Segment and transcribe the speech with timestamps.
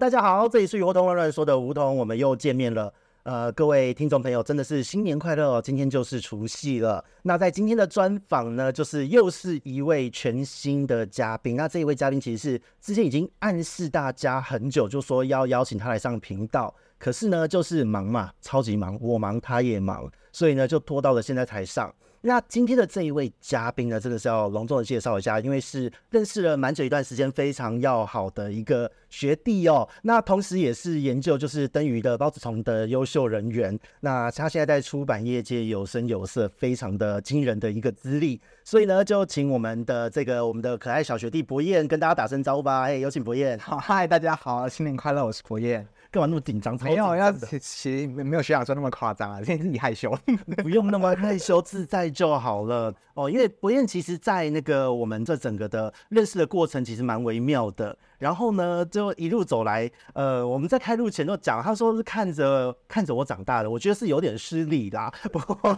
[0.00, 2.90] 大家好，这里是梧桐乱乱说的梧桐，我们又见面了。
[3.24, 5.60] 呃，各位听众朋友，真的是新年快乐哦！
[5.62, 7.04] 今天就是除夕了。
[7.24, 11.54] 那在今天的专访呢，就是又是一位全新的嘉宾。
[11.54, 16.74] 那这一位嘉宾其实是之前已经暗示大家很久，就说要邀请他来上频道。
[16.98, 21.94] 可是呢，就是忙嘛，超级忙，我忙他也忙，所以呢，就拖到了现在才上。
[22.22, 29.88] 那今天的这一位嘉宾呢，真的是要隆重的介绍一下，因为是认识了蛮久一段时间，非常要好的一个学弟哦。
[30.02, 33.78] 那同时也是研究就是灯鱼的孢子虫的优秀人员。
[34.00, 38.38] 那他现在在出版业界有声有色，非常的惊人的一个资历。
[38.64, 42.82] 所以呢，就请我们的这个我们的可爱小学弟博彦跟大家打声招呼吧。
[42.82, 43.58] 哎，有请博彦。
[43.58, 45.88] 好，嗨，大家好，新年快乐，我是博彦。
[46.10, 46.76] 干嘛那么紧张？
[46.82, 50.10] 没有，要其实没有学长说那么夸张啊， 现在自己害羞，
[50.60, 53.30] 不用那么害羞，自在就好了哦。
[53.30, 57.96] 因为博彦其实，在那个我们这整个的认识的过程，其实蛮微妙的。
[58.18, 65.12] 然后呢，就一路走来，呃，我们在开路前都讲，他说是看着看着我长大的，我觉得是有点失礼啦。
[65.32, 65.74] 不过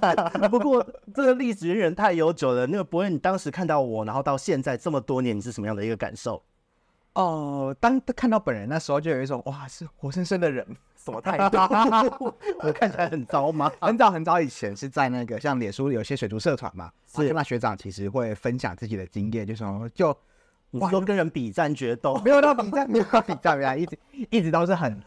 [0.49, 2.67] 不过这个历史渊源太悠久了。
[2.67, 6.43] 那个博彦，你当时看到我，然后到现在这么多年，你是什么样的一个感受？
[7.15, 11.59] 哦，当看到本人那时候，就有一种哇，是活生生的人，什么态度？
[12.61, 13.71] 我看起来很糟吗？
[13.81, 20.09] 很早很早以前是在那个像脸书有些水族社团嘛，是那学长其实会分享自己的经验，就说就
[20.71, 23.99] 哇，都跟人比战决斗，没有到比战，没有到比战，原来一直
[24.31, 24.99] 一直都是很，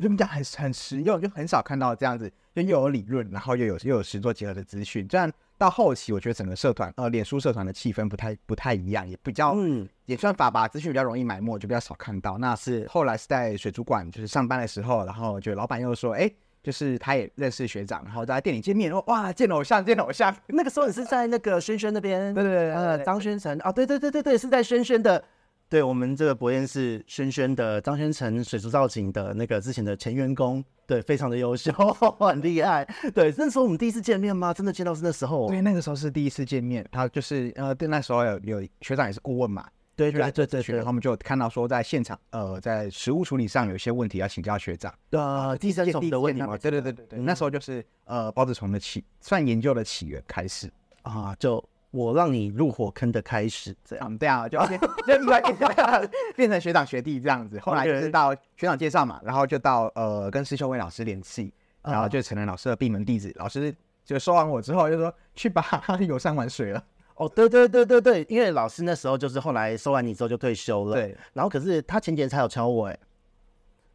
[0.00, 5.28] 就讲很很实用，就很少看到这样子，就又有理论，然后又有又有实作结合的资讯，这样。
[5.58, 12.38] 到后期，我觉得整个社团，呃，脸书社团的气氛不太不太一样，也比较，嗯，也算法吧，资讯比较容易埋没，就比较少看到。
[12.38, 20.34] 那是后来是在水族馆，就是上班的时候，然后就老板又说，哎、欸，就是他也认识学长，然后在店里见面，说哇，见偶像，见偶像。
[20.46, 25.22] 那个时候你是在那个轩轩那边，对对对，呃，张轩成，啊，对对对对对，是在轩轩的。
[25.70, 31.70] 对，我们这个博彦是轩轩的张轩成水族造景的那个之前的前员工，对，非常的优秀，
[32.18, 32.88] 很厉害。
[33.14, 34.54] 对，那时候我们第一次见面吗？
[34.54, 35.46] 真的见到是那时候？
[35.48, 36.86] 对，那个时候是第一次见面。
[36.90, 44.94] 他就是呃，对，那时候有有学长也是顾问嘛，对对对对，然后我们就看到说在现场呃，在食物处理上有一些问题要请教学长。
[45.10, 51.62] 呃，第三种的问题嘛，对对对对对，那时候就是呃，孢子虫的起算研究的起源开始啊，就。
[51.90, 54.66] 我让你入火坑的开始，这样对啊，就 就
[56.36, 57.58] 变成学长学弟这样子。
[57.60, 63.32] 后来就是到学长介绍嘛，然后就到呃跟施秀薇老师联系，然后就成了老师的闭门弟子。
[63.36, 65.64] 老师就收完我之后就说去吧，
[66.06, 66.84] 游山玩水了。
[67.14, 70.94] 哦，对对对对对，因为老师那时候就是后来收完你之后就退休了。
[70.94, 72.98] 对，然后可是他前几天才有敲我哎，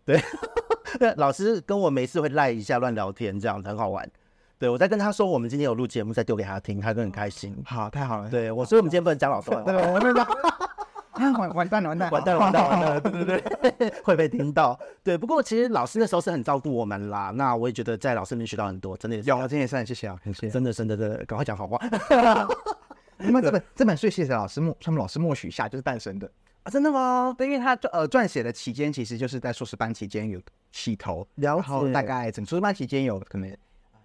[0.04, 0.22] 对，
[1.16, 4.10] 老师跟我没事会赖一下乱聊天，这样子很好玩。
[4.64, 7.54] 对，我在跟他说我们今天有录节目，再丢给他听，他都很开心。
[7.66, 8.30] 好，太好了。
[8.30, 9.62] 对我，所以我们今天不能讲老实话。
[9.62, 10.16] 对，我没有。
[11.38, 14.80] 完完蛋了，完蛋，完蛋完蛋，完蛋了，对对对， 会被听到。
[15.04, 17.30] 对，不过其实老师那时候是很照顾我们啦。
[17.32, 19.18] 那我也觉得在老师那边学到很多，真的。
[19.18, 20.50] 有，今天也是很谢谢啊，很谢谢。
[20.50, 21.78] 真的，真的，真的，赶快讲好话。
[23.20, 26.32] 那么这本这本书谢谢老师默，他们老师默许下就是诞生的
[26.64, 26.72] 啊？
[26.72, 27.36] 真的吗？
[27.38, 30.40] 对，因为他呃撰写的期间其实就是在硕士班期间有
[30.72, 33.54] 起头，然后大概整硕士班期间有可能。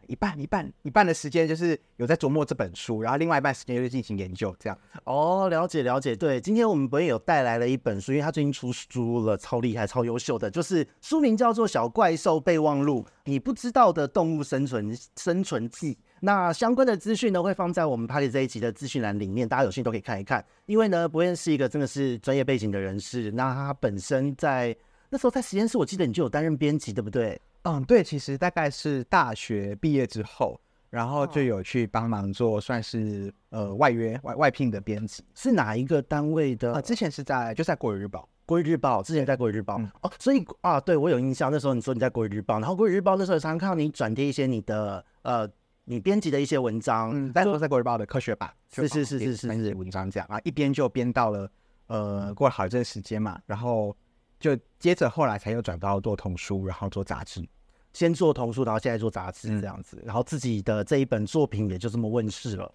[0.09, 4.77] 一半一半一半的时间就是有在琢磨这本书，然后另外一半时间就是进行研究，这样。
[5.05, 6.17] 哦，了解了解。
[6.17, 15.95] 对，今天我们博彦有带来了一本书，因为他最近出书了，超厉害、超优秀的，就是书名叫做《小怪兽备忘录：你不知道的动物生存生存记》。
[16.21, 20.45] 那相关的资讯呢，会放在我们 Party 这一集的资讯栏里面，大家有兴趣都可以看一看。
[20.67, 24.75] 因为呢，博彦是一个真的是专业背景的人士，那他本身在
[25.11, 27.41] 那时候在实验室，我记得你就有担任编辑，对不对？
[27.69, 30.59] 嗯，对，其实大概是大学毕业之后，
[30.89, 35.23] 然后就有去帮忙做，算是呃外约外外聘的编辑。
[35.35, 36.73] 是哪一个单位的？
[36.73, 45.47] 呃，之前是在就在国语日报，国语日报之前在国语日报、嗯、哦，所以啊，对我有印象，那时候你说你在国语日报，然后国语日报那时候常常看到你转贴一些你的呃
[45.85, 51.51] 你编辑的一些文章，嗯，在说在国语日报的科学版，是是是是是是文章这样啊，一编就编到了
[51.89, 53.95] 呃过了好一阵时间嘛，然后
[54.41, 57.47] 就接着后来才又转到做童书，然后做杂志。
[57.99, 62.73] 先做童书，然后现在做杂志这样子，嗯、然后自己的这一本作品也就这么问世了。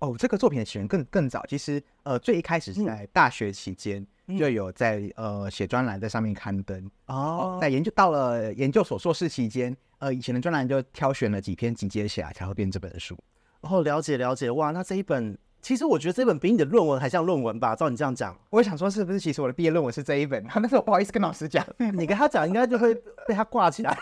[0.00, 13.16] 哦，这个作品的起源更更早，其实呃最一开始是在大学期间、嗯、就有在呃写专栏在上面刊登哦，在研究到了研究所硕士期间，呃以前的专栏就挑选了几篇集结起来才会变这本书。
[13.62, 15.38] 哦，了解了解，哇，那这一本。
[15.62, 17.74] 其实我觉得这本比你的论文还像论文吧？
[17.74, 19.18] 照你这样讲，我想说是不是？
[19.18, 22.94] 其实我的毕业论文是这一本， 那时候不好意思跟老师讲，你跟他讲应该就会
[23.26, 23.98] 被他挂起来。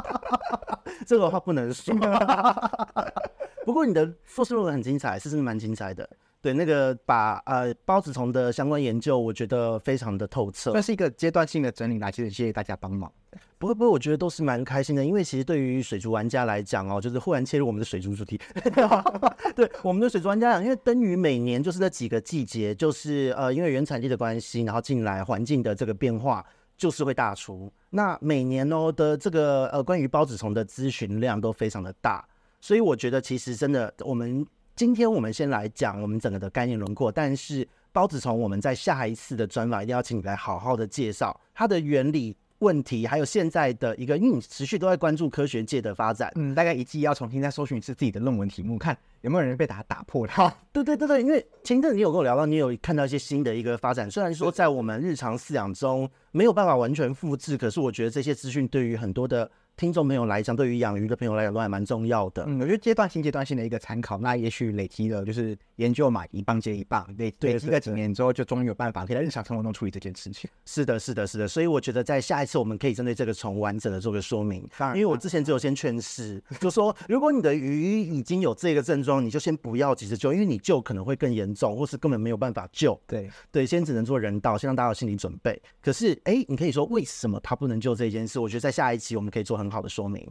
[1.06, 1.94] 这个话不能说。
[3.66, 6.08] 不过你的硕士论文很精彩，是真的蛮精彩的。
[6.40, 12.10] 对，那个把呃孢子虫的相关研究，我觉得非常的透彻，那是一个阶段性的整理啦。
[12.10, 13.12] 其实谢谢大家帮忙。
[13.60, 18.40] 不过不过，我觉得都是蛮开心的，因为其实对于水族玩家来讲哦，就是忽然切入我们的水族主题。
[19.54, 26.42] 对，我们的水族玩家讲，因为灯鱼每年就是这几个季节，就是呃因为原产地的关系，然后进来环境的这个变化，
[26.78, 27.70] 就是会大出。
[27.90, 32.26] 那每年哦的这个呃关于孢子虫的咨询量都非常的大，
[32.62, 34.46] 所以我觉得其实真的我们。
[34.76, 50.48] 今天我们先来讲我们整个的概念轮廓，但是孢子虫我们在下一次的专访一定要请你来好好的介绍它的原理、问题，还有现在的一个，因为你持续都在关注科学界的发展，嗯，大概一季要重新再搜寻一次自己的论文题目，看有没有人被打打破它。
[50.72, 59.50] 对对对对，因为前一阵你有跟我聊到，你有看到一些新的一个发展，虽然说在我们日常饲养中没有办法完全复制，可是我觉得这些资讯对于很多的。
[59.80, 62.44] 听众朋友来讲，对于养鱼的朋友来讲都还蛮重要的。
[62.46, 70.50] 嗯，我觉得阶段性、阶段性的一个参考，那也许累积了就是研究嘛，一棒接一棒，累累积个几年之后，就终于有办法可以在日常生活中处理这件事情。
[70.66, 71.48] 是的，是的，是的。
[71.48, 74.68] 所以我觉得在下一次我们可以针对这个虫完整的做个说明。
[74.92, 83.00] 因为我之前只有先劝示，就说如果你的鱼已经有这个症状，你就先不要急着救，因为你救可能会更严重，或是根本没有办法救。
[83.06, 85.58] 对对，先只能做人道，先让大家有心理准备。
[85.80, 88.38] 可是，哎，你可以说为什么他不能救这件事？
[88.38, 90.28] 我觉得在下一期我们可以做很好的说明。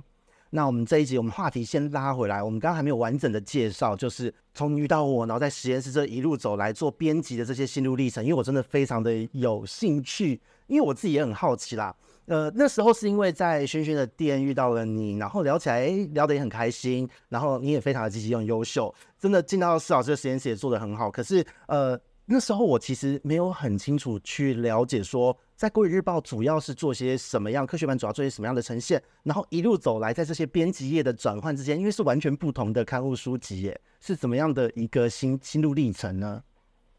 [0.52, 2.42] 那我们这一集，我们话题先拉回来。
[2.42, 8.24] 我们刚刚还没有完整的介绍，就是从遇到我，然后在实验室这一路走来做编辑的这些心路历程。
[8.24, 11.96] 因为我真的非常的有兴趣，因为我自己也很好奇啦。
[12.26, 17.08] 呃，那时候是因为在轩轩的店遇到了你，然后聊起来，聊得也很开心。
[17.28, 21.12] 然后你也非常的积极，又很优秀，真的进到施老师的实验室也做得很好。
[21.12, 22.00] 可是，呃。
[22.32, 36.42] 那时候我其实没有很清楚去了解说，在《国语日报》主要是做些什么样，科学版主要做些什么样的呈现，然后一路走来，在这些编辑页的转换之间，因为是完全不同的刊物书籍耶，是怎么样的一个心心路历程呢？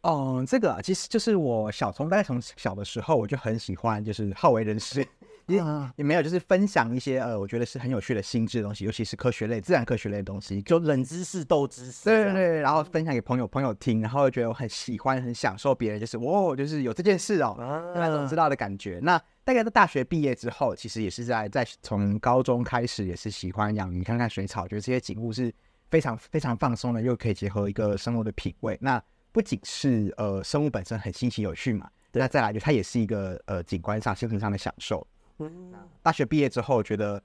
[0.02, 5.08] 嗯，这个啊，其实就是我小从大概从小的时候我就很喜欢，就是好为人师。
[5.50, 5.62] 也
[5.96, 12.04] 也没有，就是分享一些呃，我觉得是很有趣的新知的东西，尤其是科学类、自然科学类的东西，就冷知识、斗知识。
[12.04, 17.56] 对对对，然后分享给朋友，朋友听，然后觉得我很喜欢、很享受别人就是哦，就是有这件事哦，
[17.94, 19.00] 那种知道的感觉。
[19.02, 25.52] 那大概在大学毕业之后，其实也是在在从高中开始，也是喜欢养鱼、看看水草，觉得这些景物是
[25.90, 28.78] 非常非常放松的，又可以结合一个生物的品味。
[28.80, 35.06] 那不仅是呃生物本身很新奇有趣嘛，那再来就它也是一个呃景观上、心情上的享受。
[35.40, 35.72] 嗯，
[36.02, 37.22] 大学毕业之后觉得，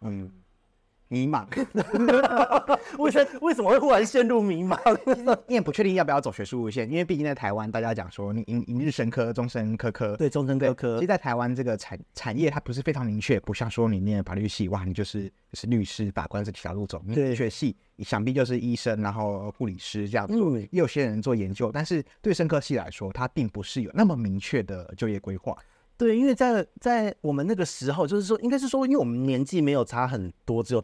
[0.00, 0.30] 嗯，
[1.08, 1.46] 迷茫。
[2.98, 4.78] 为什为什么会忽然陷入迷茫？
[5.46, 10.16] 你也不确定要不要走学术路线，因为毕竟在台湾，大家讲说你你你日生科，终身科科。
[10.16, 10.96] 对，终身科科。
[10.96, 17.02] 其实，在台湾这个产产业，它不是非常明确，不像说你念法律系，哇，你就是就是律师、法官这几条路走。
[17.14, 20.34] 对，学系你想必就是医生，然后护理师这样子。
[20.36, 20.60] 嗯。
[20.70, 25.56] 也有些人做研究，但是对生科系来说，它并不是有那么明确的就业规划。
[26.00, 30.82] 对，因为在在我们那个时候，就是说，应该是说，因为我们年纪没有差很多，只有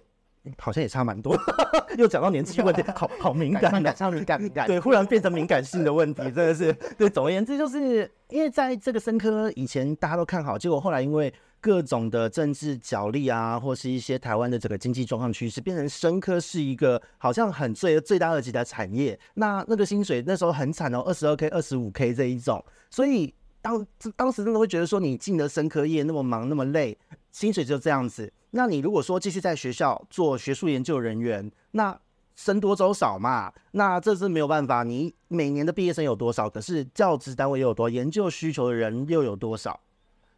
[0.58, 1.34] 好像也差蛮多。
[1.96, 4.66] 又讲到年纪问题，好好敏感， 敏感，敏感，敏感。
[4.66, 6.70] 对，忽然变成敏感性的问题，真的是。
[6.98, 11.32] 对，总而言之，就是因为在这个生科以前大家都看好，结果后来因为
[11.62, 19.18] 各种的政治角力啊，或是一些台湾的整个经济状况趋势，变成生科是一个好像很最最大二级的产业。
[19.32, 23.34] 那那个薪水那时候很惨哦，二十二 k、二十五 k 这一种，所以。
[23.66, 26.96] 当当时真的会觉得说，你进了生科业那么忙那么累，
[27.32, 28.32] 薪水就这样子。
[28.52, 31.98] 那你如果说继续在学校做学术研究人员，那
[32.36, 34.84] 生多粥少嘛，那这是没有办法。
[34.84, 36.48] 你每年的毕业生有多少？
[36.48, 39.80] 可是教职单位又有多，研究需求的人又有多少？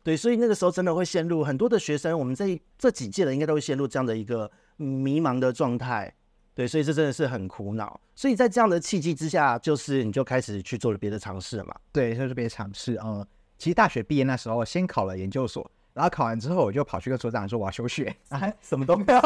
[0.02, 6.14] 对，所以那个时候真的会陷入很多的学生，我们这这几届的应该都会陷入这样的一个迷茫的状态。
[6.58, 8.00] 对，所以这真的是很苦恼。
[8.16, 11.72] 所以在这样的契机之下，就是你就开始去做了别的尝试了嘛？
[11.92, 12.98] 对，就是别的尝试。
[13.00, 13.24] 嗯，
[13.56, 19.20] 其实大学毕业那时候，先考了研究所，然后考完之后，我就跑去跟所长说我要休学 啊，什么都没有。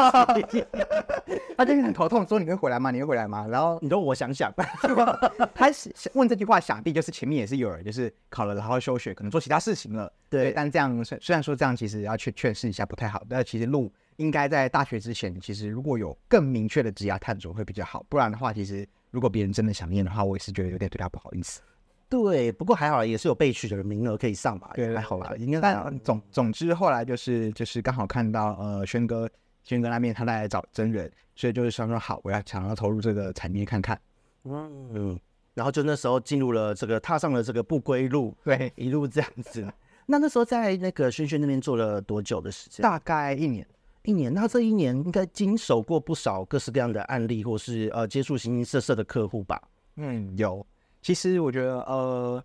[1.57, 2.91] 他就很头痛，说你会回来吗？
[2.91, 3.47] 你会回来吗？
[3.49, 4.53] 然后你说我想想，
[5.55, 5.71] 他
[6.12, 10.12] 问这句话，想必就是前面也是有人就是考了然后休学，可能做其他事情了。
[10.29, 13.91] 对，对但这样虽虽然说这样其实要去劝示一下不太好，但其实路。
[14.16, 18.04] 应该在大学之前，其实如果有更明确的职业探索会比较好。
[18.09, 21.61] 不然的话，其实如果别人真的想念的话，我也是觉得有点对他不好意思。
[22.09, 24.71] 对，不过还好，也是有被取的名额可以上吧？
[24.75, 25.33] 对，还好啦。
[25.38, 29.26] 应该但总总之后来就是就是刚好看到呃轩哥
[29.62, 33.99] 轩哥那边他在找真人，所以就是想说好，我要想要投入这个产业看看。
[34.45, 35.19] 嗯，
[35.54, 39.66] 然后就那时候进入了这个踏上了这个不归路，对，一路这样子。
[40.04, 42.83] 那那时候在那个轩轩那边做了多久的时间？
[42.83, 43.66] 大概一年。
[44.04, 49.62] 一年，那这一年应该经手过不少各式各样的案例，或是呃接触形形色色的客户吧？
[49.94, 50.66] 嗯，有。
[51.00, 52.44] 其实我觉得，呃，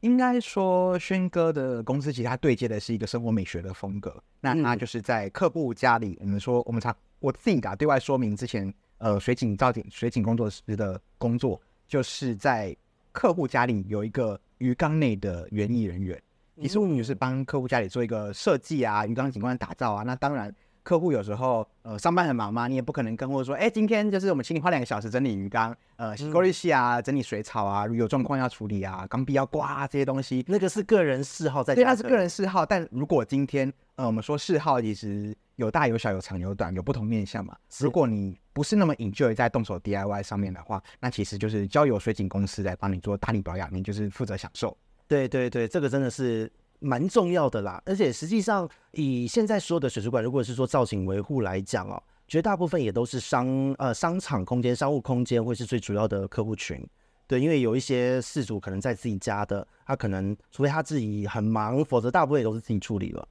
[0.00, 4.22] 应该说轩哥的公司其实他对接的是一个生活美学的风格。
[4.40, 12.74] 那他就是在客户家里，我们说我们常我自己啊对外说明之前，呃，水井造景水井工作室的工作，就是在
[13.12, 16.18] 客户家里有一个鱼缸内的园艺人员。
[16.62, 20.02] 其实我们就是帮客户家里做一个设计啊，鱼缸景观的打造啊。
[20.02, 20.54] 那当然。
[20.88, 32.64] 客户有时候呃上班很忙嘛，你也不可能跟我说，哎、欸，今天就是我们请你花两个小时整理鱼缸，呃，洗过滤器啊，整理水草啊，有状况要处理啊，缸壁要刮、啊、这些东西，那个是个人嗜好在，对，那是个人嗜好。
[32.64, 37.54] 但如果今天呃我们说嗜好其实有大有小，有长有短，有不同面向嘛。
[37.80, 44.74] 如果你不是那么 enjoy 在动手 DIY 上面的话，那其实就是交由水景公司来帮你做打理保养，你就是负责享受。
[45.06, 46.50] 对对对，这个真的是。
[46.80, 56.80] 蛮重要的啦，而且实际上以现在所有的水族馆，如果是说造景维护来讲哦，绝大部分也都是商呃商场空间、商务空间会是最主要的客户群。
[57.26, 63.28] 对，因为有一些事主可能在自己家的，他可能除非他自己很忙，否则大部分也都是自己处理了。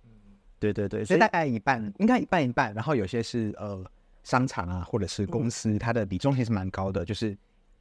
[0.59, 2.73] 对对对，所以大概一半，应该一半一半。
[2.73, 3.83] 然后有些是呃
[4.23, 7.05] 商场啊，或者是公司，它的比重其实蛮高的。
[7.05, 7.35] 就是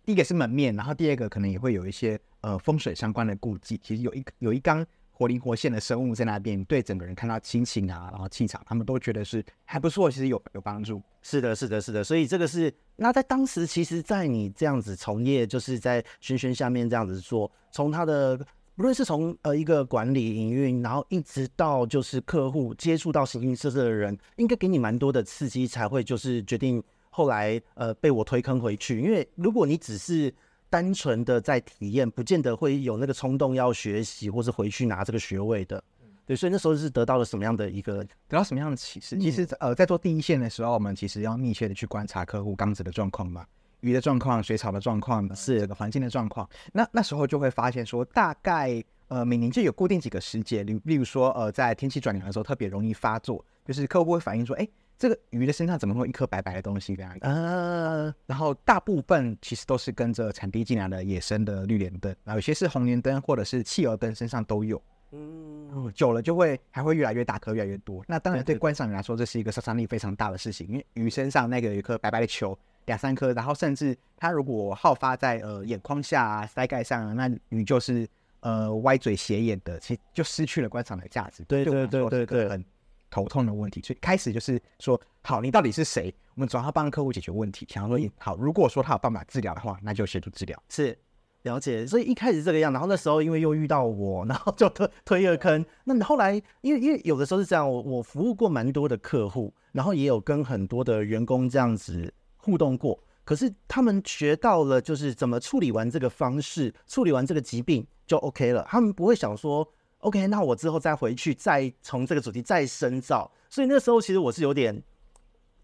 [0.05, 3.79] 第一个是门面，然后第二个可能也会有一些呃风水相关的顾忌。
[3.83, 4.87] 其实有一有一缸。
[5.19, 11.01] 活灵活现的生物在那边，对整个人看到心情啊，然后气场，他们都觉得是还不错，其实有有帮助。
[11.23, 12.05] 是的，是的，是的。
[12.05, 18.39] 所以这个是那在当时，其实，在你这样子从业，就是在轩轩下面这样子做，从他的
[18.77, 29.01] 无论是从呃一个管理营运，然后一直到就是客户接触到形形色色的人，应该给你蛮多的刺激，才会就是决定后来呃被我推坑回去。
[29.01, 30.31] 因为如果你只是
[30.69, 35.83] 单纯的在体验，不见得会有那个冲动要学习，或是回去拿这个学位的。
[36.27, 39.17] 对，所以那时候是得到了什么样的一个，得到什么样的启示？
[39.17, 43.47] 其实，呃，在做第一线的时候，我们其实要密切的去观察客户缸子的状况嘛，
[43.81, 46.49] 鱼的状况、水草的状况，是这个环境的状况。
[46.73, 54.69] 那那时候就会发现说，大概呃每年就有固定几个时节，例例如说，呃，在天气转凉的时候特别容易发作，就是客户会反映说，哎。
[54.99, 57.17] 这个鱼的身上怎么会有一颗白白的东西这样？
[57.21, 64.81] 呃，然后大部分其实都是跟着产地进来的野生的绿莲灯，然后有些是红莲灯或者是企鹅灯，身上都有。
[65.13, 68.05] 嗯，久了就会还会越来越大颗，越来越多。
[68.09, 78.07] 那当然对观赏人来说，这是一个杀伤力非常大的事情，因为鱼身上那个有一颗白白的球，两三颗，然后甚至它如果好发在呃眼眶下啊、腮盖上啊，那鱼就是
[78.41, 81.45] 呃歪嘴斜眼的，其实就失去了观赏的价值。
[81.45, 82.65] 对对对对对，很。
[83.11, 86.15] 头痛的问题，所以开始就是说，好，你到底是谁？
[86.35, 87.67] 我们主要帮客户解决问题。
[87.71, 90.63] 想要说，好，如果说他有办法治疗的话，那就协助治疗。
[90.69, 90.97] 是
[91.43, 95.65] 了解，所以一开始这个样，然后那时候因为又遇到我，然后就推推一个坑。
[95.85, 103.03] 那你后来，因为因为有的时候是这样，我我服务过蛮多的客户，然后也有跟很多的员工这样子互动过。
[103.25, 108.67] 可是他们学到了就是怎么处理完这个方式，处理完这个疾病就 OK 了。
[108.69, 109.67] 他们不会想说。
[110.01, 113.31] OK，那我之后再回去，再从这个主题再深造。
[113.49, 114.81] 所以那时候其实我是有点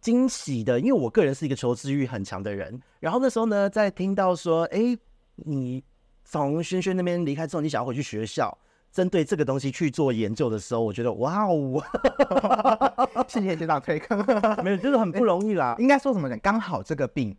[0.00, 2.80] 惊喜的，因为我个人是一个求知欲很强的人。
[2.98, 4.96] 然后那时候呢，在听到说，哎，
[5.36, 5.84] 你
[6.24, 8.56] 从轩轩那边离开之后，你想要回去学校，
[8.90, 11.82] 针对这个东西去做研究的时候，我觉得哇哦，
[13.28, 14.18] 谢谢学长推坑，
[14.64, 15.76] 没有，就是很不容易啦。
[15.78, 16.36] 应该说什么呢？
[16.38, 17.36] 刚好这个病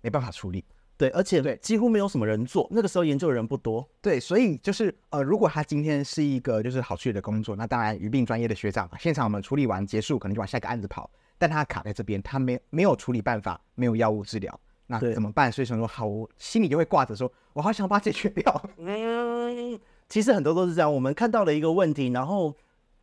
[0.00, 0.64] 没办法处理。
[1.00, 2.68] 对，而且对，几乎没有什么人做。
[2.70, 11.10] 那个时候研究的人不多，对，所以就是呃，如果他今天是一个就是好去的工作，那当然鱼病专业的学长，现场我们处理完结束，可能就往下一个案子跑。
[11.38, 15.50] 但他卡在这边，他没没有处理办法，没有药物治疗，那怎么办？
[15.50, 18.70] 所以想说，好，我心里就会挂着说，我好想把它解决掉。
[18.76, 22.54] 嗯， 其实很多都是这样，我们看到了一个问题，然后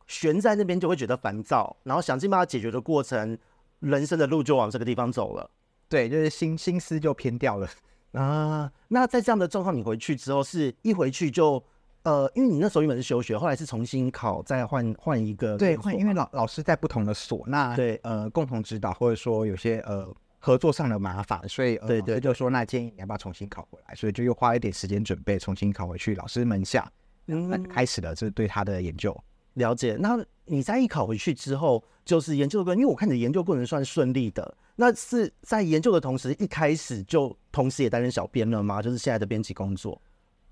[0.05, 3.35] 悬在那边就会觉得烦躁，然后想尽办法解决的过程，
[3.79, 5.49] 人生的路就往这个地方走了。
[5.89, 7.69] 对，就是心心思就偏掉了
[8.13, 8.71] 啊。
[8.89, 11.63] 那在这样的状况，你回去之后是一回去就
[12.03, 20.07] 呃，因为你那时候原本是休学，后来是重新考，再换换一个对换，因为老老师在不同的所，那对呃共同指导或者说有些呃
[20.39, 26.89] 合作上的麻烦，所以、呃、对，对对，就说那建议你要不要重新考回来，所以就又花一点时间准备重新考回去老师门下，
[27.27, 29.15] 嗯，那开始了这对他的研究。
[29.57, 34.55] 了解，那你在艺考回去之后，就是研究过，因为我看你的研究过程算顺利的。
[34.75, 38.81] 那是在研究的同时，一开始就同时也担任小编了吗？
[38.81, 39.99] 就是现在的编辑工作。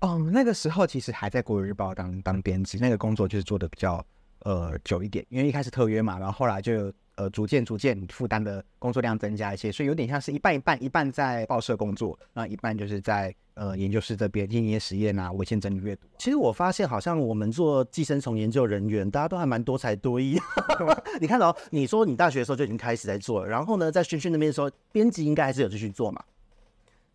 [0.00, 4.04] 哦，那个时候其实还在国语日报当当编辑，那个工作就是做的比较
[4.40, 16.06] 呃久一点，因为一开始特约嘛，然后后来就呃逐渐逐渐负担的工作量增加一些，所以有点像是一半一半，一半在报社工作，那一半就是在呃研究室这边进行一些实验啊、文献整理、阅读。
[16.18, 20.38] 其实我发现好像我们做寄生虫研究人员，大家都还蛮多才多艺。
[21.20, 26.22] 你看到、哦、你说你大学的时候就已经开始在做了，然后呢，在轩轩那边的时候编辑应该还是有继续做嘛？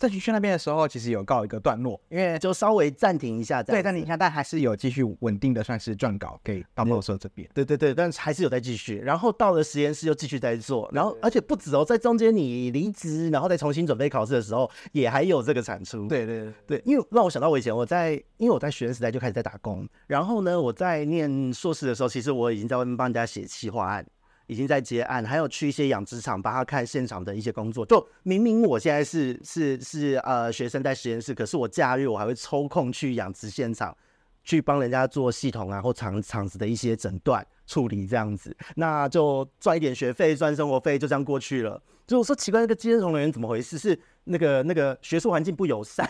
[0.01, 7.48] 在学校那边的时候，其实有告一个段落，因为就稍微暂停一下，对，暂停一下，但还是有继续稳定的，算是撰稿给报社这边。
[7.53, 8.98] 对对对，但是还是有在继续。
[8.98, 16.08] 然后到了实验室又继续在做，然后而且不止哦，在中间你离职，然后再重新准备考试的时候，也还有这个产出。
[16.08, 24.03] 对对对，对，因为让我想到我以前我在，因为我在学生时代就开始在打工，然后呢，我在念硕士的时候，其实我已经在外面帮人家写企划案。
[24.51, 27.86] 已经在接案，还有去一些养殖场帮他看现场的一些工作。
[27.86, 33.96] 就明明我现在是是是呃学生在实验室，可是我假日我还会抽空去养殖现场，
[34.43, 41.81] 去帮人家做系统啊或厂厂子的一些诊断处理这样子，那就赚一点学费，赚生活费，就这样过去了。
[42.05, 43.77] 就我说奇怪，那个寄生虫人员怎么回事？
[43.77, 46.05] 是那个那个学术环境不友善，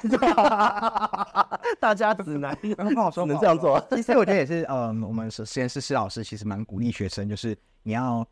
[1.80, 2.56] 大家只能
[2.96, 3.80] 不好说，能这样做。
[3.92, 7.56] 其实我觉得也是，嗯，我们实实验室施老师其实蛮鼓励学生，就是。
[7.84, 8.28] 你要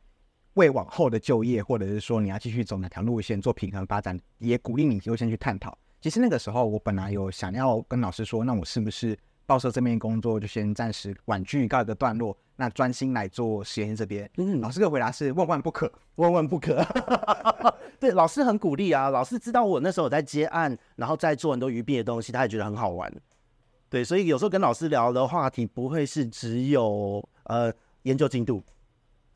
[0.53, 5.77] 为往后的就业，或者是说你要继续走哪条路线做平衡发展，也鼓励你优先去探讨。
[6.01, 14.29] 其实那个时候，我本来有想要跟老师说，那我是不是报社这边工作就先暂时婉拒告一个段落，那专心来做实验这边？
[14.37, 16.85] 嗯，老师的回答是万万不可，万万不可。
[17.99, 23.13] 对，老师很鼓励啊，老师知道我那时候在接案，然后在做很多鱼币的东西，他也觉得很好玩。
[23.89, 28.63] 对，所以有时候跟老师聊的话题不会是只有呃研究进度。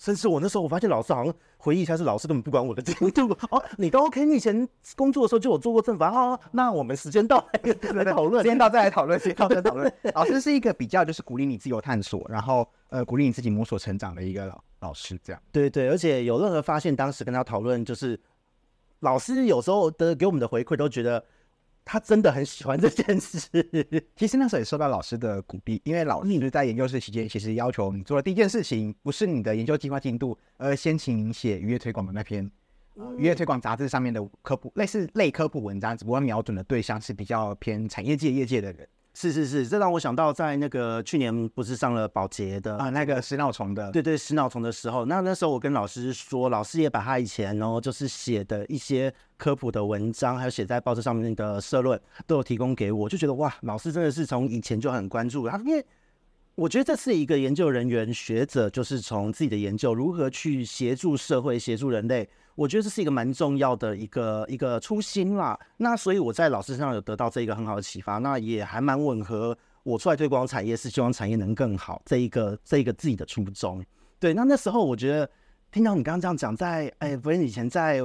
[0.04, 3.32] 甚至我那时候，我发现老师好像回忆一下，是老师根本不管我的进度。
[3.50, 4.26] 哦，你都 OK？
[4.26, 4.68] 你以前
[4.98, 6.38] 工作的时候就有做过正反哦？
[6.52, 9.90] 那我们时间到来 来讨论，时间到再来讨论，时间到再讨论。
[10.14, 15.42] 老师是一个比较就是鼓励你自由探索，然后呃鼓励你自己摸索成长的一个老老师，这样。
[15.54, 18.20] 对对，而且有任何发现，当时跟他讨论，就是
[19.00, 21.24] 老师有时候的给我们的回馈都觉得。
[21.86, 23.40] 他真的很喜欢这件事。
[24.16, 32.50] 其实那时候也受到老师的鼓励，因为老师在研究室期间， 其实要求你做的第一件事情，不是你的研究计划进度，而先请你写渔业推广的那篇
[33.18, 38.88] 渔业推广杂志上面的科普，类似类科普文章，只不过瞄准的对象是比较偏产业界、业界的人。
[39.16, 55.86] 是是是，这让我想到在那个去年不是上了保洁的啊，那个食脑虫的，对对，食脑虫的时候，那那时候我跟老师说，老师也把他以前哦，就是写的一些科普的文章，还有写在报纸上面的社论，都有提供给我，就觉得哇，老师真的是从以前就很关注他，因为
[56.56, 62.28] 我觉得这是一个研究人员学者，就是从自己的研究如何去协助社会、协助人类。
[62.56, 65.60] 我觉得这是一个蛮重要的一个一个初心啦。
[65.78, 73.84] 那所以我在老师身上有得到这一个很好的启发，那也还蛮吻合我出来推广产业是希望产业能更好这一个这一个自己的初衷。
[74.20, 75.30] 对，那那时候我觉得
[75.72, 77.98] 听到你刚刚这样讲，在哎，不是以前在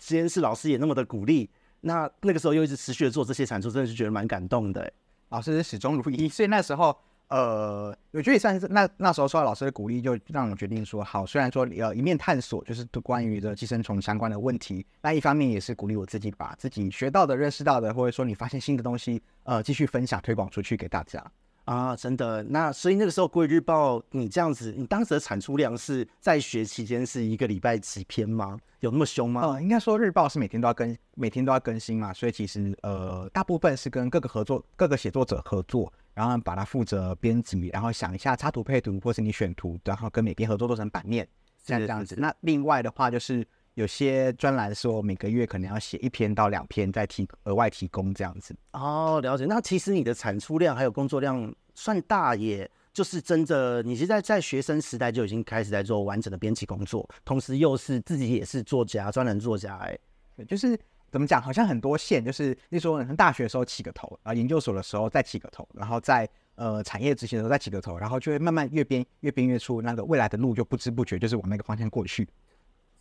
[0.00, 1.48] 实验室老师也那么的鼓励，
[1.80, 4.92] 那那个时候又一直持续的做这些产出，真的是觉得蛮感动的。
[5.28, 6.96] 老师始终如一，所以那时候。
[7.32, 11.24] 呃，我觉得也算是那那时候受到老师的鼓励，就让我决定说好。
[11.24, 21.24] 虽然说呃一面探索，就是关于这寄生虫相关的问题，那一方面也是鼓励我自己把自己学到的、认识到的，或者说你发现新的东西，呃，继续分享推广出去给大家
[21.64, 21.94] 啊。
[21.96, 28.58] 真的，那所以那个时候《国语日报》你这样子，你当时的产出量是在学期间是一个礼拜几篇吗？
[28.80, 29.42] 有那么凶吗？
[29.42, 35.92] 呃，应该说日报是每天都要更，每天都要更新嘛，所以其实呃大部分是跟各个合作、各个写作者合作。
[36.14, 41.26] 然后把它负责编辑，然后想一下插图配图，或是你选图，然后跟每篇合作做成版面，
[41.64, 42.14] 这样这样子。
[42.18, 43.42] 那另外的话，就是
[43.74, 48.54] 有些专栏说每个月可能要写一篇到两篇，再提额外提供这样子。
[48.72, 49.46] 哦，了解。
[49.46, 59.98] 那其实你的产出量还有工作量算大耶，就是真的，你是在在学生时代就已经开始在做完整的编辑工作，同时又是自己也是作家，专栏作家，哎，
[60.46, 60.78] 就是。
[61.10, 61.42] 怎么讲？
[61.42, 72.26] 好像很多线，就是那时候大学的时候起个头，啊，研究所的时候再起个头，然后在呃产业执行的时候再起个头，然后就会慢慢越编越编越出那个未来的路，就不知不觉就是往那个方向过去。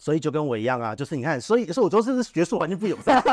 [0.01, 3.23] 所以就跟我一样啊，就是你看，所以所以我说是学术环境不友善，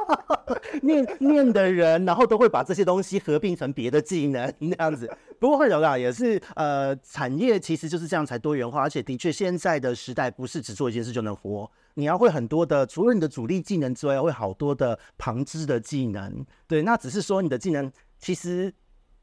[0.80, 5.06] 念念的人，然后都会把这些东西合并成别的技能那样子。
[5.38, 16.46] 不过会有啦，也是呃，产业其实就是这样才多元化，而且的确现在的时代不是只做一件事就能活，你要会很多的，除了你的主力技能之外，会好多的旁支的技能。
[16.66, 18.72] 对，那只是说你的技能其实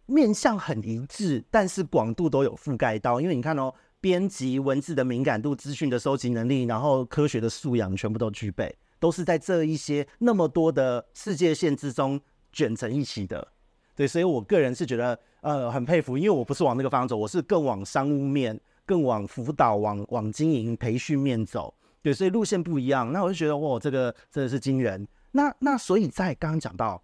[0.05, 3.73] 面向很一致，但是广度都有覆盖到，因为你看哦。
[4.03, 12.19] 编辑文字的敏感度、资讯的收集能力，然后科学的素养，全部都具备，都是在这一些那么多的世界线之中
[12.51, 13.47] 卷成一起的。
[13.95, 21.73] 对，所以我个人是觉得呃很佩服，因为我不是往那个方向走，我是更往商务面，更往辅导、往往经营、培训面走。
[22.01, 23.13] 对，所以路线不一样。
[23.13, 25.07] 那我就觉得，哇，这个真的是惊人。
[25.31, 27.01] 那那所以在刚刚讲到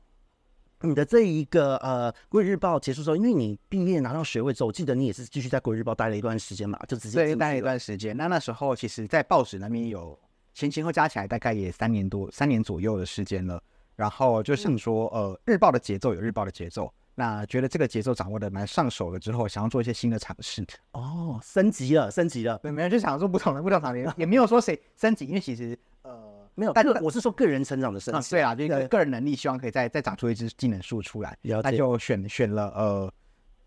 [0.81, 8.15] 你的这一个呃《国语日报》结束之后，因为你毕业拿到学位之后，我记得你也是继续在《国语日报》待了一段时间嘛，就直接对待了一段时间。
[8.15, 10.17] 那那时候其实，在报纸那边有
[10.53, 13.61] 前前后加起来大概也三年多、三年左右的时间了。
[13.95, 16.89] 然后就像说，呃，日报的节奏有日报的节奏。
[17.15, 20.65] 那觉得这个节奏掌握的蛮上手了之后，想要做一些新的尝试。
[20.93, 22.57] 哦，升级了，升级了。
[22.59, 26.73] 对，没有就想做不同的不同行业，也没有说谁升级，因为其实呃没有。
[26.73, 28.29] 但是我是说个人成长的升级。
[28.29, 31.37] 嗯、对啊，就是个人能力，希望可以再再长出一支技能树出来。
[31.63, 33.13] 他就选选了呃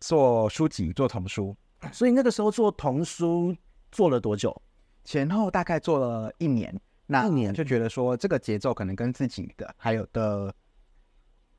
[0.01, 1.57] 做书籍，做童书。
[1.91, 3.57] 所以那个时候做童书
[3.91, 4.55] 做了多久？
[5.05, 6.79] 前后大概做了一年。
[7.07, 10.55] 那一年就觉得说这个节奏可能跟自己的还有的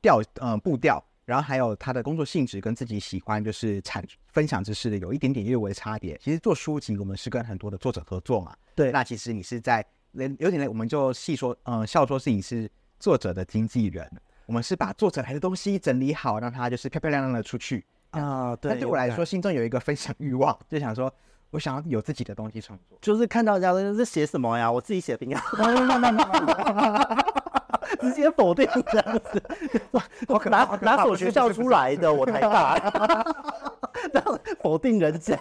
[0.00, 1.04] 调呃步调。
[1.26, 6.18] 然后还有他的工作性质跟自己喜欢就是产分享知识的有一点点略微差别。
[6.22, 8.54] 其实做书籍，我们是跟很多的作者合作嘛。
[8.74, 9.82] 对，那其实你是在
[10.14, 14.10] 连有点累，我们就细说，嗯、呃，笑说自己是作者的经纪人。
[14.46, 18.54] 我们是把作者来的东西整理好，让他就是漂漂亮亮的出去啊。
[18.56, 21.12] 对，那对我来说，心中有一个分享欲望，就想说
[21.50, 25.42] 我想要有自己的东西创作，就是看到人家都是写什么呀，我自己写不一样。
[28.00, 29.42] 直接否定这样子，
[30.28, 32.12] 我拿哪所学校出来的？
[32.12, 32.78] 我台大，
[34.12, 35.38] 这样否定人家，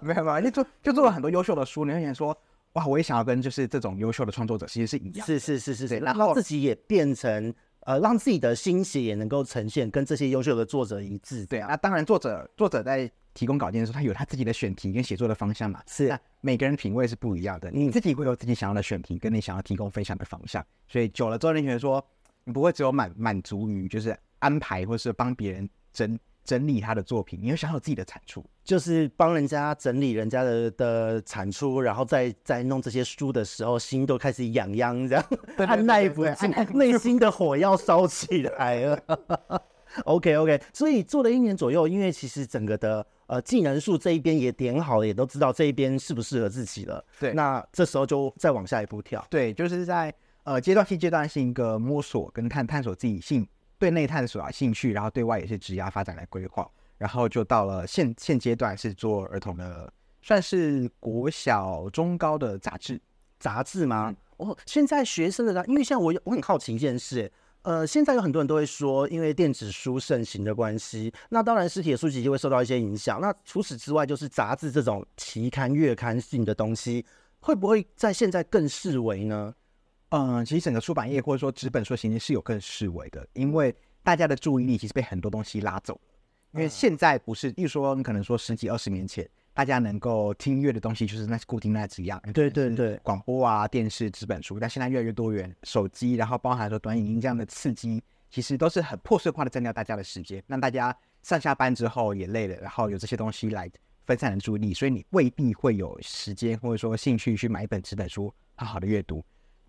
[0.00, 1.84] 没有没有，就做就做了很多优秀的书。
[1.84, 2.36] 你会想说，
[2.74, 11.44] 哇，我也想要跟就是这种优秀的创作者其实是一样，是是是是是，然后自己也变成呃，让自己的心血也能够呈现跟这些优秀的作者一致。
[11.46, 13.10] 对啊，那当然作者作者在。
[13.34, 15.82] 提供稿件的时候，他有他自己的选题跟写作的方向嘛？
[15.88, 17.68] 是，那每个人品味是不一样的。
[17.72, 20.64] 你自己会有自己想要的选题，跟你想要提供分享的方向。
[20.86, 22.00] 所以久了之后，你觉得说，
[22.44, 35.24] 你不会只有满满足于就是安排，或是帮别人整整理他的作品，你会想要有自己的产出，就是帮人家整理人家的的产出，然后再再弄这些书的时候，心都开始痒痒，这样
[35.58, 39.00] 按 耐不住，内心的火要烧起来了。
[40.04, 43.06] OK OK，所以做了一年左右，因为其实整个的。
[43.26, 47.02] 呃，技能树这一边也点好了，也都知道这一边适不适合自己了。
[47.18, 49.26] 对，那这时候就再往下一步跳。
[49.30, 53.48] 对，就是在呃阶段性阶段性一个摸索跟探探索自己兴
[53.84, 56.66] 对内探索啊兴趣，然后对外也是职业发展来规划，
[56.96, 59.92] 然后就到了现现阶段是做儿童的，
[60.22, 62.98] 算是国小中高的杂志
[63.38, 64.16] 杂志吗？
[64.38, 67.30] 哦，现在学生的，因为像我我很好奇一件事。
[67.60, 73.20] 呃，现在有很多人都会说，因为电子书盛行的关系，那当然实体书籍就会受到一些影响。
[73.20, 77.04] 那除此之外，就是杂志这种期刊、月刊性的东西，
[77.40, 79.54] 会不会在现在更式微呢？
[80.16, 86.00] 嗯，其实整个出版业或者说纸本书型是有更式微的，因为大家的注意力其实被很多东西拉走了。
[86.52, 89.28] 因为现在不是，例如说你可能说十几二十年前。
[89.56, 103.70] 大家能够听音乐的东西就是那固定那几样，对对对，广播啊、电视、纸本书，但现在越来越多元，手机，然后包含说短影音这样的刺激，其实都是很破碎化的占掉大家的时间，让大家上下班之后也累了，然后有这些东西来
[104.06, 109.24] 分散的注意力，所以你未必会有时间或者说兴趣去买一本纸本书好好的阅读。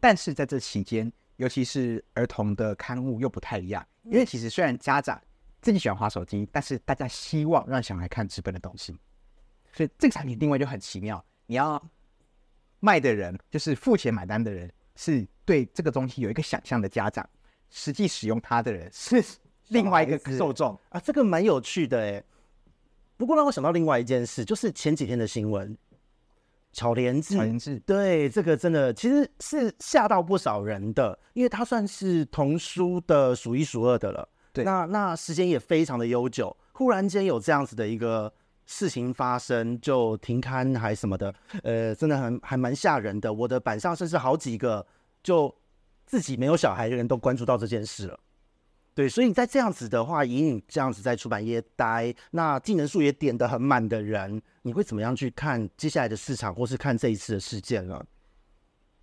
[0.06, 5.20] 但是在这期间，尤其是儿童的刊物又不太一样，因为其实虽然家长
[5.64, 8.96] 自己喜欢滑手机，但是大家希望让小孩看纸本的东西。
[9.74, 11.84] 所以这个产品定位就很奇妙，你要
[12.80, 17.28] 卖的人就是付钱买单的人，是对这个东西有一个想象的家长，
[17.72, 19.24] 实际使用它的人是
[19.70, 22.24] 另外一个受众啊，这个蛮有趣的哎。
[23.18, 25.76] 不过让我想到另外一件事，就是前几天的新闻，
[26.76, 34.28] 巧连智，巧连智，对，这个真的其实是吓到不少人的，因为它算是童书的数一数二的了。
[34.54, 38.32] 对，那那时间也非常的悠久，忽然间有这样子的一个。
[38.68, 43.32] 事情发生就停刊还什么的，呃，真的很还蛮吓人的。
[43.32, 44.84] 我的板上甚至好几个
[45.22, 45.56] 就
[46.08, 48.20] 自己没有小孩的人都关注到这件事了。
[48.96, 58.04] 对，所以在这样子的话，以你这样子在出版业待，那技能树也点得很满的人，你会怎么样去看接下来的市场，或是看这一次的事件呢？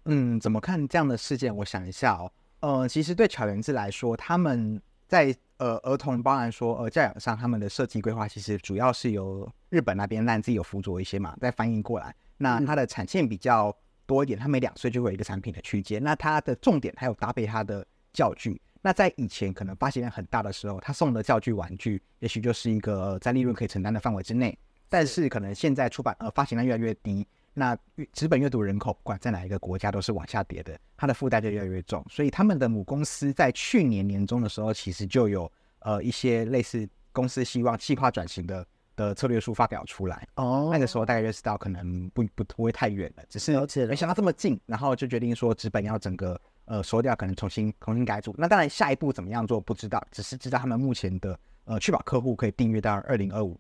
[0.06, 1.54] 嗯，怎么看这样的事件？
[1.54, 5.32] 我想一下哦，呃，其实对巧连智来说，他们在。
[5.58, 12.12] 呃，儿童包含说，呃，教养上他们的设计规划其实主要是由日本那边让自己有辅佐一些嘛，再翻译过来。
[12.38, 13.72] 那它的产线比较
[14.04, 16.02] 多一点，它每两岁就会有一个产品的区间。
[16.02, 18.60] 那它的重点还有搭配它的教具。
[18.82, 24.58] 那在以前可能发行量很大的时候，他送的教具玩具也许就是一个在利润可以承担的范围之内。
[24.88, 27.26] 但是可能现在出版呃发行量越来越低。
[27.54, 27.76] 那
[28.12, 32.04] 纸本阅读人口不管在哪一个国家都是往下跌的，它的负担就越来越重。
[32.10, 38.66] 所以他们的母公司在去年年中的时候，其实就有呃一些类似公司希望计划转型的
[38.96, 40.26] 的策略书发表出来。
[40.36, 43.52] 哦，那个时候大概就知道可能不不不会太远了，只是
[43.86, 46.40] 没想到这么近，然后就决定说纸本要整个
[46.72, 48.34] 呃收掉，可能重新重新改组。
[48.38, 53.58] 那当然下一步怎么样做不知道，只是知道他们目前的呃确保客户可以订阅到二零二五年，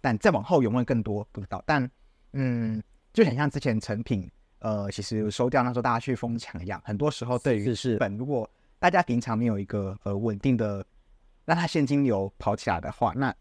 [0.00, 1.62] 但再往后有没有更多不知道。
[1.64, 1.88] 但
[2.32, 10.84] 嗯，就很像之前成品呃其实收掉那时候大家去疯抢一样，很多时候对于纸本如果大家平常没有一个呃稳定的
[11.44, 13.32] 让它现金流跑起来的话，那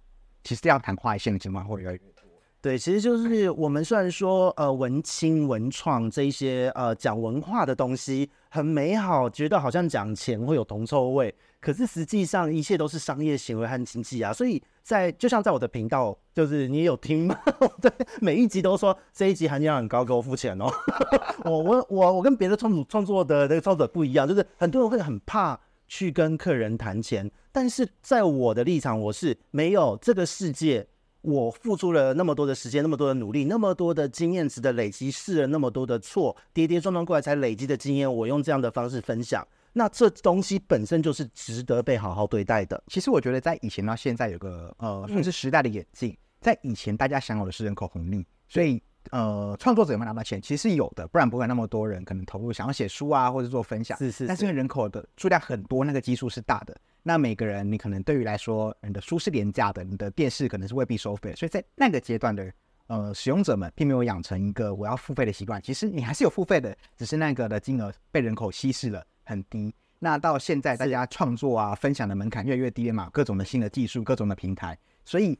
[0.43, 2.16] 其实这样昙花一现的情况会越来越多。
[2.59, 14.33] 对，其实就是我们虽然说呃文青文创这一些呃讲文化的东西很美好，觉得好像讲钱会有铜臭味，可是实际上一切都是商业行为和经济啊。
[14.33, 17.39] 所以在就像在我的频道，就是你有听吗？
[17.79, 17.91] 对，
[18.21, 20.67] 每一集都说这一集含金量很高，给我付钱哦。
[21.45, 30.87] 我我我我跟别的创作创作的那个创作者不一样，就是很多人会很怕去跟客人谈钱，但是在我的立场，我是没有这个世界。
[31.21, 42.81] 我付出了那么多的时间，那么多的努力，那么多的经验值的累积，试了那么多的错，跌跌撞撞过来才累积的经验，我用这样的方式分享，那这东西本身就是值得被好好对待的。
[42.87, 48.81] 其实我觉得，在以前到现在有个呃，算是时代的演进，在以前大家享有的是人口红利，所以。
[49.11, 50.41] 呃，创作者有没有拿到钱？
[50.41, 53.97] 其实是有的，不然不会那么多人可能投入想要写书啊，或者做分享。
[53.97, 54.27] 是是，是。
[54.27, 56.75] 但是因为人口的数量很多，那个基数是大的。
[57.03, 61.33] 那每个人，你可能对于来说，你的书是廉价的，你的电视可能是未必收费。
[61.35, 62.51] 所以在那个阶段的
[62.87, 65.61] 呃使用者们，并没有养成一个我要付费的习惯。
[65.61, 69.73] 其实你还是有付费的，只是那个的金额被人口稀释了，很低。
[69.99, 75.39] 那到现在，大家创作啊、分享的门槛越来越低了嘛，各种的新的技术、各种的平台，所以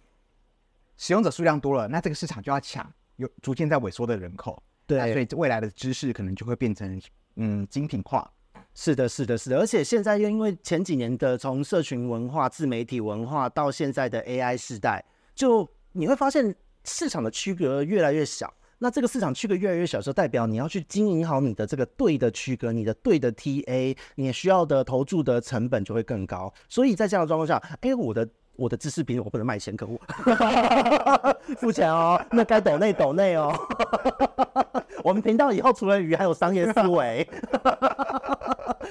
[0.96, 2.92] 使用者数量多了，那这个市场就要抢。
[3.18, 7.00] 有逐渐在萎缩的人口，对，所以未来的知识可能就会变成
[7.36, 8.32] 嗯精品化。
[8.74, 9.60] 是的，是的，是的。
[9.60, 15.04] 而且现在又因为前几年的从社群文化、自媒体文化到现在的 AI 时代，
[15.34, 18.54] 就你会发现市场的区隔越来越小。
[18.78, 26.54] 那这个市场区隔越来越小的时候，代表你要去经营好你的这个对的区隔，你的对的 TA，你需要的投注的成本就会更高。
[26.70, 28.30] 所以在这样的状况下，哎，我的。
[28.58, 29.98] 我的知识品我不能卖钱，可恶！
[31.58, 33.54] 付钱哦，那该抖内抖内哦。
[35.04, 37.26] 我们频道以后除了鱼，还有商业思维，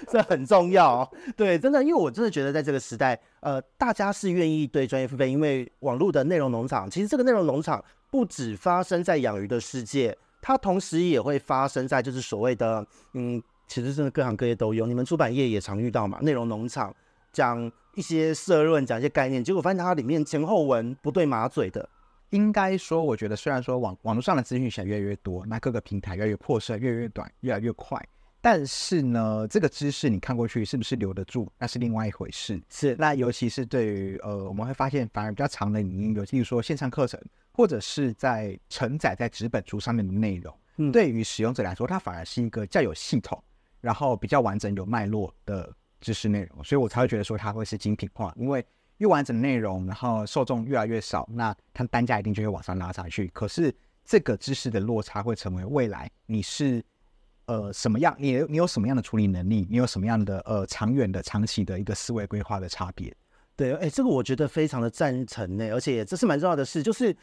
[0.09, 1.07] 这很重要。
[1.37, 16.95] 对，真的，因为我真的觉得在这个时代，呃，大家是愿意对专业付费，因为网络的内容农场，其实这个内容农场不只发生在养鱼的世界，它同时也会发生在就是所谓的，嗯，其实真的各行各业都有，你们出版业也常遇到嘛，内容农场。
[17.37, 21.87] 讲一些社论，讲一些概念，结果发现它里面前后文不对马嘴的。
[22.31, 28.03] 应该说，我觉得虽然说网网络上的资讯越来越多，那各个平台越来越破碎，越来越短，越来越快，
[28.41, 32.59] 但是呢，这个知识你看过去是不是留得住，那是另外一回事。
[32.71, 37.21] 是，那尤其是对于呃，我们会发现反而比较长的影音，有例如说线上课程，
[37.53, 43.39] 或者是在承载在纸本书上面的内容，嗯，对于使用者来说，它反而是一个较有系统，
[43.83, 45.71] 然后比较完整、有脉络的。
[46.01, 48.65] 知识内容，所以我才会觉得说它会是精品化，因为
[48.99, 53.29] 越完整的内容，然后受众越来越少，那它单价一定就会往上拉上去。
[53.35, 56.83] 可是这个知识的落差会成为未来你是
[57.47, 63.15] 呃什么样，你你有什么样的处理能力，你有什么样的呃长远的、长期的一个思维规划的差别。
[63.57, 67.17] 对，哎，这个我觉得非常的赞成呢，而且这是蛮重要的事，就是。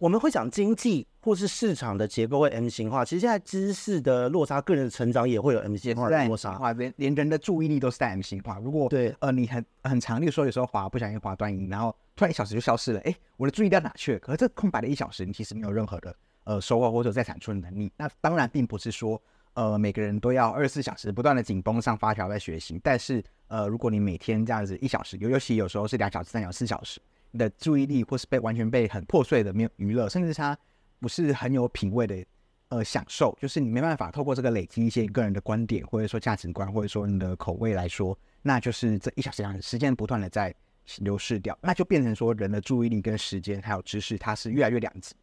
[0.00, 8.58] 我们会讲经济或是市场的结构会 M 型化，其实现在知识的落差、个人的成长也会有 M 型化的落差，连连人的注意力都是在 M 型化。
[8.58, 14.18] 如果对呃你很很长，例如说有时候滑不小心滑断音，然后突然一小时就消失了，哎，我的注意力到哪去了？
[14.20, 17.92] 可是这空白的一小时，你其实没有任何的呃收获或者再产出的能力。
[17.98, 19.20] 那当然并不是说
[19.52, 26.98] 呃每个人都要二十四小时不断的紧绷上发条在学习，但是呃如果你每天这样子一小时，尤尤其有时候是两小时、三小时、四小时。
[27.32, 30.56] 你的注意力或是被完全被很破碎的没有娱乐，甚至他
[30.98, 32.24] 不是很有品味的
[32.68, 40.54] 呃享受，就是你没办法透过这个累积一些个人的观点，或者说价值观，或者说你的口味来说，那就是这一小时两小时时间不断的在
[40.98, 45.14] 流逝掉，那就变成说人的注意力跟时间还有知识，它是越来越两极。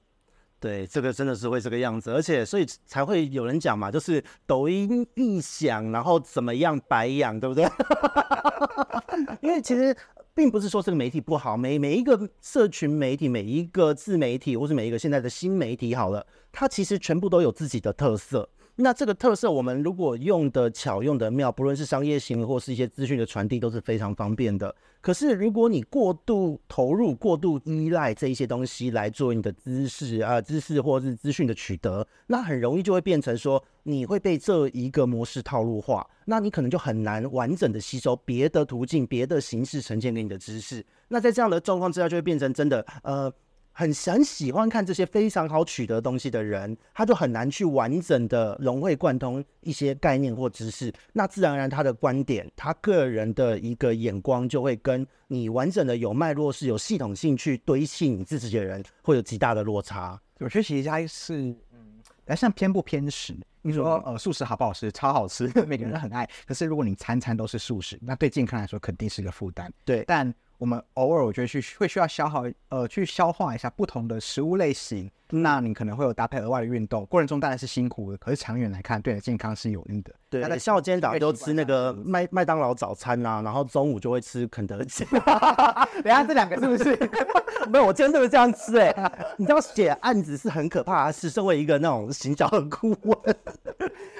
[0.59, 7.65] 对，这个真的是会这个样子，而且所以才会有人讲嘛，就是抖音一响，然后怎么样白养，对不对？
[9.41, 9.95] 因为其实。
[10.37, 18.47] 并不是说这个媒体不好，每每一个社群媒体，每一个自媒体，或是每一个现在的新媒体，好了，它其实全部都有自己的特色。
[18.79, 24.73] 那这个特色，我们如果用的巧，用的妙，不论是商业行为或是一些资讯的传递，都是非常方便的。
[25.01, 40.85] 可是，如果你过度投入、过度依赖这一些东西来做你的知识啊、知识或是资讯的取得，那很容易就会变成说，你会被这一个模式套路化，那你可能就很难完整的吸收别的途径、别的形式呈现给你的知识。
[41.07, 43.33] 那在这样的状况之下，就会变成真的，呃。
[43.77, 50.91] 很很喜欢看这些非常好取得东西的人，他就很难去完整的融会贯通一些概念或知识。
[51.13, 60.19] 那自然而然，他的观点，他个人的一个眼光，就会跟你完整的有脉络、是有系统性去堆砌你自己的人，会有极大的落差。
[60.39, 61.35] 我觉得其实他是，
[61.71, 63.37] 嗯，来像偏不偏食。
[63.61, 64.91] 你说，呃，素食好不好吃？
[64.91, 66.27] 超好吃， 每个人都很爱。
[66.47, 69.71] 可是如果你餐餐都是素食，那对健康来说肯定是个负担。
[69.85, 70.33] 对，但。
[70.57, 75.09] 我们偶尔我觉得去会需要消耗，呃，去消化一下不同的食物类型。
[75.29, 80.13] 那你可能会有搭配额外的运动，过程中当然是辛苦的，可是长远来看，对你的健康是有益的。
[80.29, 85.03] 对，像我今天早上都吃那个麦麦当劳早餐啊，然后中午就会吃肯德基。
[86.01, 86.97] 等下这两个是不是？
[87.69, 89.11] 没有，我今天就是这样吃哎、欸。
[89.37, 93.35] 你知道写案子是很可怕的，是身为一个那种行销的顾问，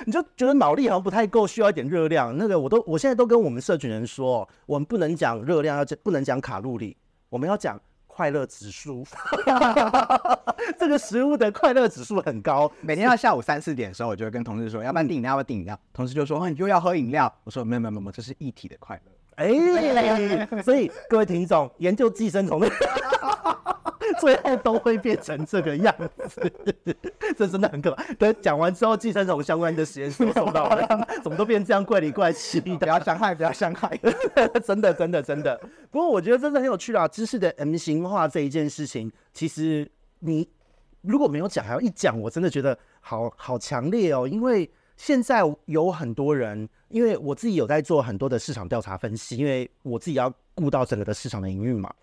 [0.08, 2.36] 你就觉得脑力好像不太够，需要一点热量。
[2.38, 6.96] 那个我都我现在都跟我们社群人说，我们不能讲热量，要讲不能讲卡路里，
[7.30, 7.78] 我们要讲。
[8.08, 9.06] 快乐指数，
[10.80, 12.72] 这个食物的快乐指数很高。
[12.82, 15.80] 每天到下午三四点的时候，我就会跟同事说，要不然订饮料，要不要订饮料？
[15.94, 17.32] 同事就说，哦，你又要喝饮料。
[17.44, 19.12] 我说，没有没有没有，这是一体的快乐。
[19.36, 22.68] 哎、欸，所以各位听众，研究寄生虫的。
[24.20, 25.94] 最后都会变成这个样
[26.28, 26.52] 子，
[27.38, 28.04] 这真的很可怕。
[28.16, 32.78] 等讲完之后，寄生虫相关的实验室收到了，怎么都变这样怪里怪气的？
[32.78, 33.98] 不要伤害，不要伤害，
[34.64, 35.60] 真的，真的，真的。
[35.92, 40.48] 不过我觉得真的很有趣啦，知识的 M 型化这一件事情，其实你
[41.02, 44.28] 如果没有讲，还要一讲，我真的觉得好好强烈哦。
[44.28, 51.94] 因为现在有很多人，因为我自己有在做很多的市场调查分析，因为我自己要顾到整个的市场的营运嘛。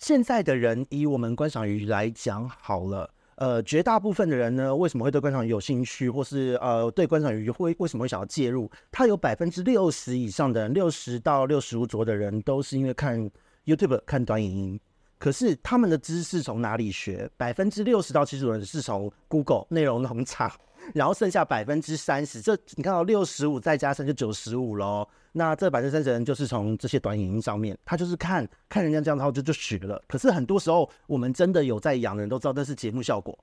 [0.00, 8.68] 现在的人以我们观赏鱼来讲好了，呃，绝大部分的人呢，为什么会对观赏鱼有兴趣，或是呃对观赏鱼会为什么会想要介入？
[8.90, 13.30] 他有百分之六十以上的人，六十到六十五左右的人，都是因为看
[13.66, 14.80] YouTube 看短影音。
[15.18, 17.30] 可是他们的知识从哪里学？
[17.36, 20.50] 百分之六十到七十的人是从 Google 内容农场。
[20.94, 25.06] 然后剩下百分之三十，这你看到六十五再加上就九十五喽。
[25.32, 30.02] 那这百分之三十人就是从这些短影音上面，他就是看看人家这样，然后就就学了。
[30.08, 33.38] 可是很多时候，我们真的有在养的人都知道，那是节目效果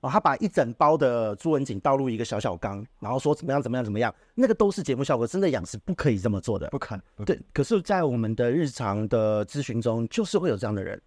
[0.00, 0.10] 哦。
[0.10, 5.26] 他把一整包的朱文锦倒入一个小小缸，然后说怎么样怎么样怎么样，那个都是节目效果。
[5.26, 7.24] 真的养是不可以这么做的，不可能。
[7.24, 11.00] 对，可是，在我们的日常的咨询中，就是会有这样的人。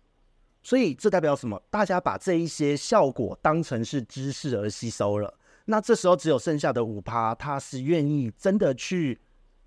[0.63, 1.61] 所以这代表什么？
[1.69, 5.31] 大家把这一些效果当成是知识而吸收了。
[5.65, 9.19] 那这时候只有剩下的五趴，他是愿意真的去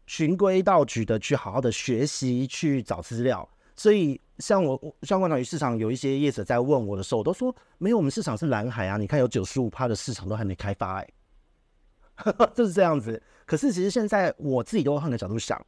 [0.07, 3.49] 循规蹈矩的去好好的学习，去找资料。
[3.77, 8.97] 所以像我像观赏鱼市场有一些业者在问我的时候，我都说没有，我们市场是蓝海啊！
[8.97, 11.09] 你看有九十五趴的市场都还没开发，哎，
[12.55, 13.21] 就是这样子。
[13.47, 15.65] 可是其实现在我自己都换个角度想，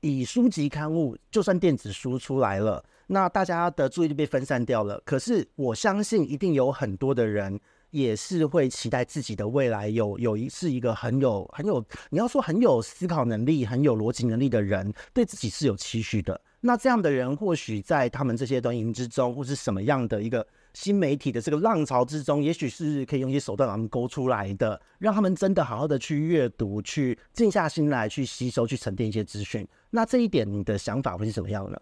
[0.00, 5.00] 以书籍刊物，就算电子书出来了，那大家的注意力被分散掉了。
[5.04, 7.58] 可是我相信一定有很多的人。
[7.90, 16.40] 也是会期待自己的未来有有一是一个很有很有你要说很有思考能力、很有逻辑能力的人，对自己是有期许的。
[16.60, 20.44] 那这样的人或许在他们这些短影音之中，或是什么样的一个
[20.74, 29.66] 新媒体的这个浪潮之中，也许是可以用一些手段把他们勾出来的，让他们真的好好的去阅读、去静下心来去吸收、去沉淀一些资讯。
[29.90, 31.78] 那这一点你的想法会是什么样呢？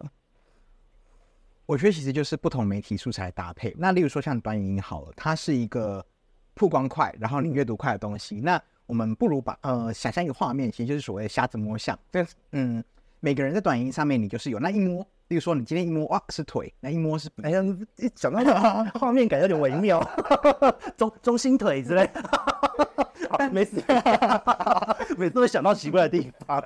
[1.65, 3.75] 我觉得其实就是不同媒体素材搭配。
[3.77, 6.05] 那例如说像短影音好了，它是一个
[6.53, 8.39] 曝光快，然后你阅读快的东西。
[8.41, 11.97] 那我们不如把呃想象一个画面，其实就是所谓的瞎子摸象。
[12.11, 12.83] 对，嗯，
[13.19, 15.05] 每个人在短影音上面，你就是有那一摸。
[15.29, 17.59] 例如说你今天一摸哇是腿，那一摸是哎呀，
[17.97, 19.99] 一讲到画面感有点微妙，
[20.95, 22.07] 中中心腿之类。
[23.27, 23.81] 好，没事，
[25.17, 26.63] 每次都会想到奇怪的地方。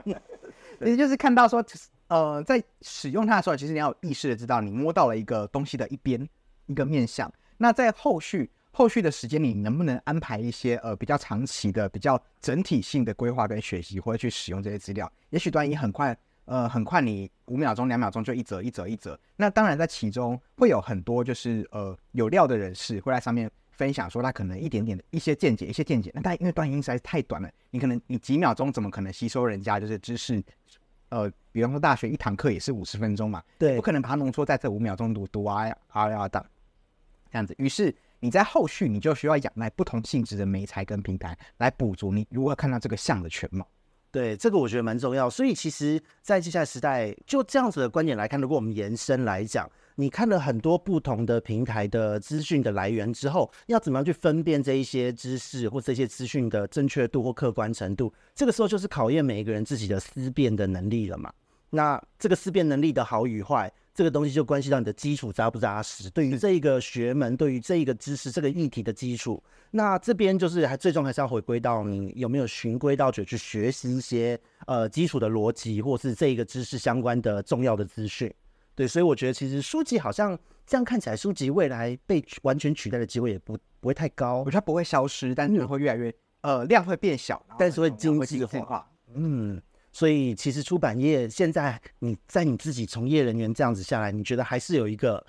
[0.80, 1.64] 其实就是看到说。
[2.10, 6.28] 呃，在使用它的时候，其实你要有意识的知道你摸到了一个东西的一边
[6.66, 7.32] 一个面向。
[7.60, 15.08] 那在后续后续的时间里，你能不能安排一些呃比较长期的、比较整体性的规划跟学习，或者去使用这些资料？
[15.30, 19.16] 也许端一很快，呃，很快你五秒钟、两秒钟就一则一则一则。
[19.36, 23.48] 那当然在其中会有很多就是呃有料的人士会在上面
[23.80, 26.12] 分享说他可能一点点的一些见解、一些见解。
[26.14, 30.44] 那但因为短影音实在是太短了，你可能你几秒钟怎么可能吸收人家就是知识？
[31.08, 36.46] 呃，比方说大学一堂课也是五十分钟嘛，对，不可能把它浓缩在这五秒钟读读啊啊啊的
[37.32, 37.56] 这样子。
[37.58, 43.66] 于是你在后续你就需要仰赖不同性质的媒材跟平台来补足你如何看到这个像的全貌。
[44.12, 45.30] 对，这个我觉得蛮重要。
[45.30, 49.70] 所以其实，在接下来时代，就这样子的观点来看，如果我们延伸来讲。
[50.00, 58.14] 你看了很多不同的平台的资讯的来源之后，要怎么样去分辨这一些知识或这些资讯的正确度或客观程度？
[58.34, 61.30] 这个时候就是考验每一个人自己的思辨的能力了嘛。
[61.72, 66.10] 那这个思辨能力的好与坏，这个东西就关系到你的基础扎不扎实。
[66.12, 78.34] 对于这一个学门，对于这一个知识，这个议题的基础，那这边就是还最终还是要回归到你有没有循规蹈矩去学习一些呃基础的逻辑，或是这一个知识相关的重要的资讯。
[78.80, 84.38] 对，所以我觉得其实书籍好像这样看起来，书籍未来被完全取代的机会也不不会太高。
[84.38, 86.14] 我觉得它不会消失，但是会越来越
[86.44, 88.90] 呃量会变小，但是会经济化。
[89.14, 89.62] 嗯，
[89.92, 95.22] 所以其实出版业现在你在你自己从业人员这样子下来，你觉得还是有一个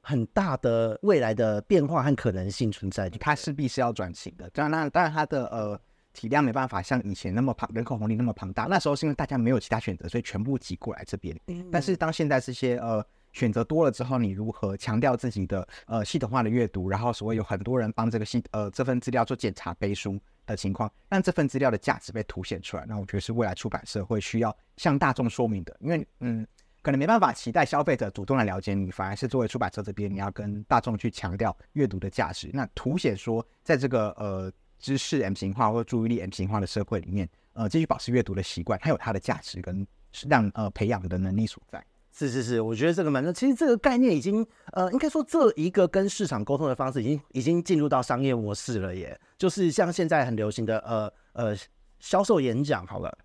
[0.00, 3.10] 很大的未来的变化和可能性存在。
[3.10, 4.48] 它势必是要转型的。
[4.48, 5.78] 当然，那当然它的呃。
[6.14, 8.64] 体量没办法像以前那么庞，人口红利那么庞大。
[8.64, 11.38] 那时候是因为大家没有其他选择，所以全部挤过来这边。
[11.70, 22.86] 但是当现在这些呃选择多了之后，你如何强调自己的呃系统化的阅读，然后所谓有很多人帮这个系呃这份资料做检查背书的情况，让这份资料的价值被凸显出来。
[22.86, 26.46] 那我觉得是未来出版社会需要向大众说明的，因为嗯
[26.80, 34.52] 可能没办法期待消费者主动来了解你，反而是作为出版社这边你要跟大众去强调阅读的价值，那凸显说在这个呃。
[34.84, 39.86] 知识 M 型化或注意力 M 型化的社会里面，呃，继续保持阅读的习惯，它有它的价值跟
[40.28, 41.82] 让呃培养的能力所在。
[42.12, 43.32] 是是是，我觉得这个蛮正。
[43.32, 49.18] 其实这个概念已经呃，应该说这一个跟市场沟通的方式已经已经进入到商业模式了耶。
[49.38, 51.56] 就是像现在很流行的呃呃
[51.98, 53.16] 销售演讲，好了。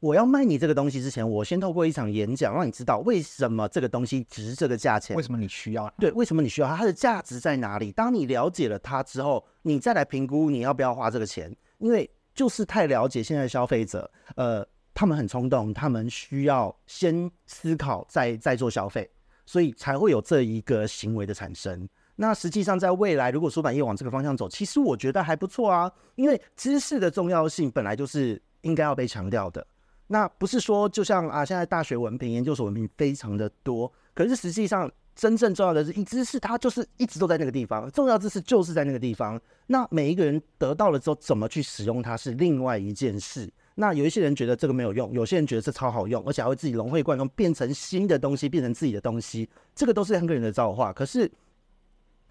[0.00, 5.92] 我要卖你这个东西之前，我先透过一场演讲，让你知道为什么这个东西值这个价钱，为什么你需要？
[5.98, 6.76] 对，为什么你需要它？
[6.76, 7.92] 它的价值在哪里？
[7.92, 11.54] 当你了解了它之后，你再来评估你要不要花这个钱。
[11.78, 19.10] 因为就是太了解现在的消费者，呃，他们很冲动，他们需要先思考再再做消费，
[19.44, 21.86] 所以才会有这一个行为的产生。
[22.16, 29.66] 那实际上在未来，如果出版业往这个方向走，其实我觉得还不错啊，因为知识的重要性本来就是应该要被强调的。
[30.08, 39.40] 那不是说，就像啊，现在大学文凭、研究所文凭非常的多，可是实际上真正重要的是，一知识它就是一直都在那个地方，重要知识就是在那个地方。
[39.68, 43.50] 那每一个人得到了之后，怎么去使用它是另外一件事。
[43.76, 49.48] 那有一些人觉得这个没有用，有些人觉得这超好用，而且还会自己融会贯通，变成新的东西，变成自己的东西。
[49.74, 50.92] 这个都是两个人的造化。
[50.92, 51.28] 可是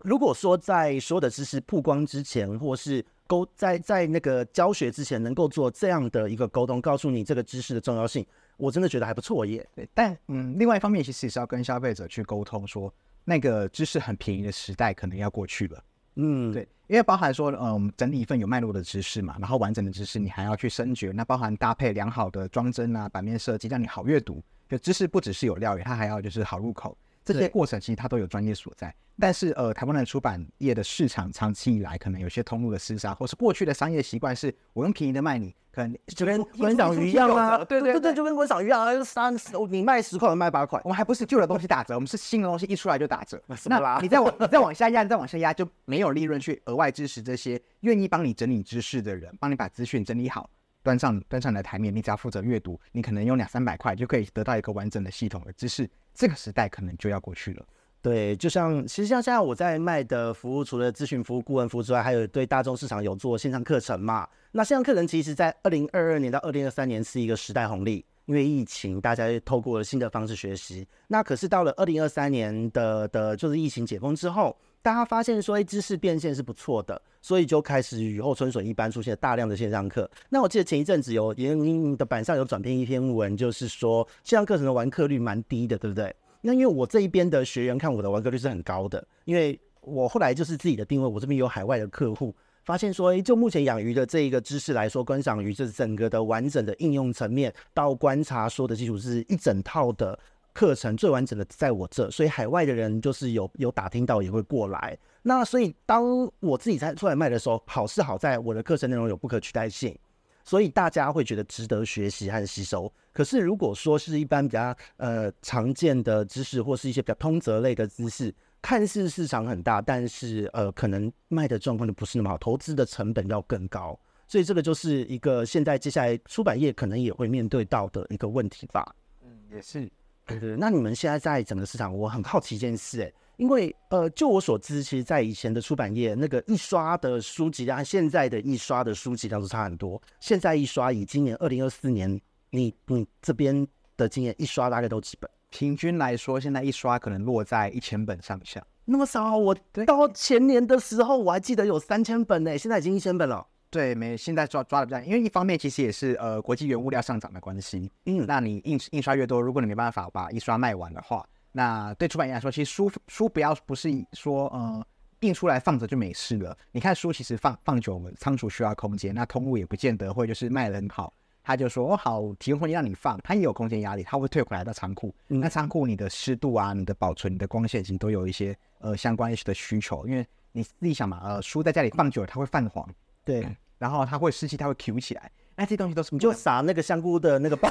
[0.04, 8.26] 如果说在所有的知识曝光之前，或是沟在在那个教学之前能够做这样的一个沟通，告诉你这个知识的重要性，
[8.58, 9.66] 我真的觉得还不错耶。
[9.76, 12.94] 对，但嗯，另外一方面其实也是要跟消费者去沟通说，说
[13.24, 15.84] 那个知识很便宜的时代可能要过去了。
[16.16, 24.44] 嗯，对，因为包含说，嗯，我们整理一份有脉络的知识嘛，然后完整的知识你还要去深掘，那包含搭配良好的装帧啊、版面设计，让你好阅读。
[24.70, 26.98] 就知识不只是有料，它还要就是好入口。
[27.24, 50.50] 这些过程其实它都有专业所在，但是呃，台湾的出版业的市场长期以来可能有些通路的厮杀，或是过去的商业习惯是，我用便宜的卖你，可能就跟观赏鱼一样啊，对对对，就跟观赏鱼一样啊，三十你卖十块，我卖八块，我们还不是旧的东西打折，我们是新的东西一出来就打折，那你再往你再往下压，你再往下压就没有利润去额外支持这些愿意帮你整理知识的人，帮你把资讯整理好，
[50.84, 55.90] 端上端上来台面，你只要负责阅读，你可能用两三百块就可以得到一个完整的系统的知识。
[56.14, 57.66] 这个时代可能就要过去了。
[58.02, 64.28] 对，就像其实像现在我在卖的服务，除了咨询服务、顾问服务之外，还有对大众市场有做线上课程嘛。
[64.52, 70.86] 那线上课程其实，在二零二二年到二零二三年是一个时代红利，因为疫情，大家透过了新的方式学习。
[71.08, 74.56] 那可是到了二零二三年的的，就是疫情解封之后。
[74.84, 80.12] 大家发现说，哎，知识变现是不错的，所以就开始雨后春笋一般出现大量的线上课。
[80.28, 86.14] 那我记得前一阵子有联名的版上有转篇一篇文，就是说线上课程的完课率蛮低的，对不对？
[86.42, 100.20] 那因为我这一边的学员看我的完课率是很高的，因为我后来就是自己的定位，我这边有海外的客户，发现说，哎，就目前养鱼的这一个知识来说，观赏鱼这整个的完整的应用层面到观察说的基础是一整套的。
[100.54, 104.98] 课程最完整的在我这，所以海外的人就是有有打听到也会过来。
[105.22, 109.98] 那所以当我自己在出来卖的时候，好是好在我的课程内容有不可取代性，
[110.44, 112.92] 所以大家会觉得值得学习和吸收。
[113.12, 123.98] 可是如果说是一般比较呃常见的知识或是一些比较通则类的知识，看似市场很大，但是呃可能卖的状况就不是那么好，投资的成本要更高。
[124.28, 128.96] 所以这个就是一个现在接下来出版业可能也会面对到的一个问题吧。
[129.22, 129.90] 嗯，也是。
[130.26, 140.02] 对对，那你们现在在整个市场，我很好奇一件事，哎，因为呃，就我所知，其实，在以前的出版业，那个一刷的书籍量，现在的一刷的书籍量都差很多。
[140.20, 142.20] 现在一刷，以今年二零二四年，
[142.52, 143.68] 你你这边
[143.98, 145.30] 的经验，一刷大概都几本？
[145.50, 148.66] 平均来说，现在一刷可能落在一千本上下。
[148.86, 149.38] 那么少？
[149.38, 149.56] 我
[149.86, 153.46] 到前年的时候，我还记得有三千本呢，现在已经一千本了。
[153.74, 157.92] 对，没现在抓抓的比较，因为一方面其实也是呃国际原物料上涨的关系。
[158.06, 164.86] 嗯，那你印印刷越多，如果你没办法把印刷卖完的话，那对出版业来说，其实书书不要不是说呃
[165.22, 166.56] 印出来放着就没事了。
[166.72, 171.12] 你看书其实放放久了，仓储需要空间，那通路也不见得会就是卖的很好。
[171.44, 175.14] 他就说哦好，提供空间让你放，他也有空间压力，他会退回来到仓库。
[175.28, 182.88] 嗯、那仓库你的湿度啊、你的保存、你的光线，已经都有一些呃相关的需求，因为你自己想嘛，呃书在家里放久了，它会泛黄。
[183.26, 183.46] 对。
[183.84, 185.30] 嗯然后它会湿气，它会 Q 起来。
[185.58, 187.70] 那这些东西都是你就撒那个香菇的那个包，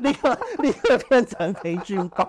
[0.00, 2.28] 立刻立刻变成霉菌包。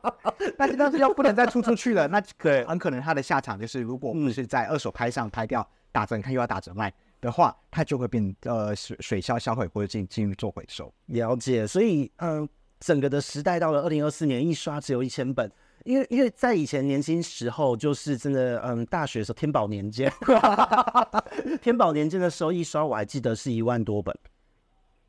[0.56, 6.90] 那这东西要不能再出出去了，那可 很可能它的下场就是，如果不是在二手拍上拍掉打折，你看又要打折卖
[7.20, 10.90] 的话，它就会变呃水水消销毁或者进进入做回收。
[11.06, 12.48] 了解，所以嗯、呃，
[12.80, 15.52] 整个的时代到了二零二四年，一刷只有一千本。
[15.88, 20.12] 因为因为在以前年轻时候，就是真的，嗯，大学的时候天宝年间，
[21.62, 24.14] 天宝年间的时候一刷我还记得是一万多本，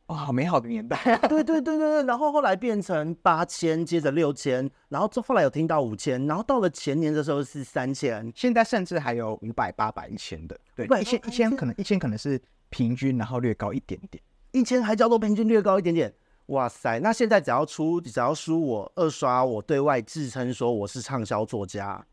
[0.05, 1.27] 哇，好美好的年代啊！
[1.27, 14.23] 对对对对对，然后后来变成八千，接着六千，然后这后来有听到五千，然后到了前年的时候是三千，现在甚至还有五百、八百、一千的，对，一千一千可能一千可能是平均，然后略高一点点，
[14.53, 16.13] 一千还叫做平均略高一点点。
[16.50, 22.04] 哇塞，那现在只要出，只要输我二刷，我对外自称说我是畅销作家，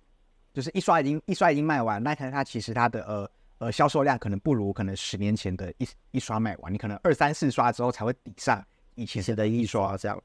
[0.53, 8.62] 就是一刷已经一刷已经卖完，那看它其实它的呃呃销售量可能不如可能十年前的一一刷卖完，你可能二三四刷之后才会抵上
[8.95, 10.22] 以前的一刷，这样，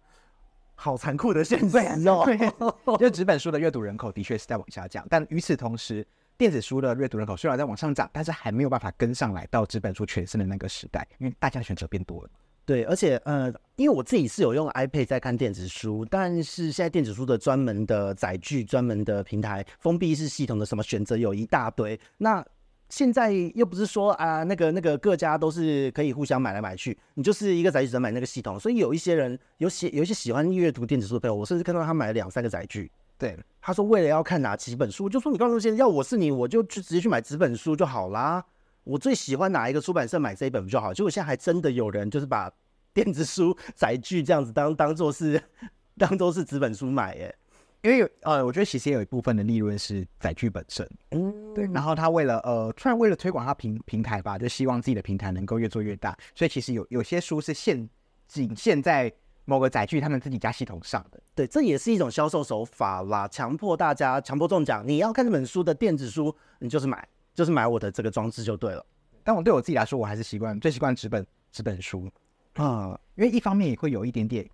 [0.75, 2.27] 好残酷的现实哦。
[2.99, 6.05] 就纸本书的阅读人口的确是在往下降，但与此同时，
[6.37, 12.29] 电子书的阅读人口虽然在往上涨，但是还没有办法跟上来到纸本书全盛的那个时代，因为大家的选择变多了。
[12.65, 21.99] 对，而且呃，因为我自己是有用 iPad 在看电子书，但是现在电子书的专门的载具、专门的平台、封闭式系统的什么选择有一大堆。
[22.17, 22.45] 那
[22.87, 28.59] 现在又不是说啊，那个那个各家都是可以互相买来买去，你就是一个载具只能买那个系统。
[28.59, 32.91] 所以有一些人有喜有一些喜欢阅读电子书的朋友，我甚至看到他买了两三个载具。
[33.17, 38.43] 对，他说为了要看哪几本书，就说你告诉我现在要我是你，我就去直接去买纸本书就好啦。
[38.83, 40.93] 我最喜欢哪一个出版社买这一本不就好？
[40.93, 42.51] 结果现在还真的有人就是把
[42.93, 45.41] 电子书载具这样子当当做是
[45.97, 47.35] 当做是纸本书买耶，
[47.83, 51.65] 因为有呃，我觉得其实也有一部分的利润是载具本身，嗯，对。
[51.73, 57.87] 然后他为了呃，突然为了推广他平平台吧，就希望自己的平台能够越做越大，所以其实有有些书是限
[58.27, 59.11] 仅限在
[59.45, 61.21] 某个载具他们自己家系统上的。
[61.35, 67.07] 对，这也是一种销售手法啦，强迫大家强迫中奖，你要看这本书的电子书，你就是买。
[67.33, 68.85] 就是买我的这个装置就对了，
[69.23, 72.09] 但我对我自己来说，我还是习惯最习惯纸本纸本书
[72.55, 74.45] 啊，因为一方面也会有一点点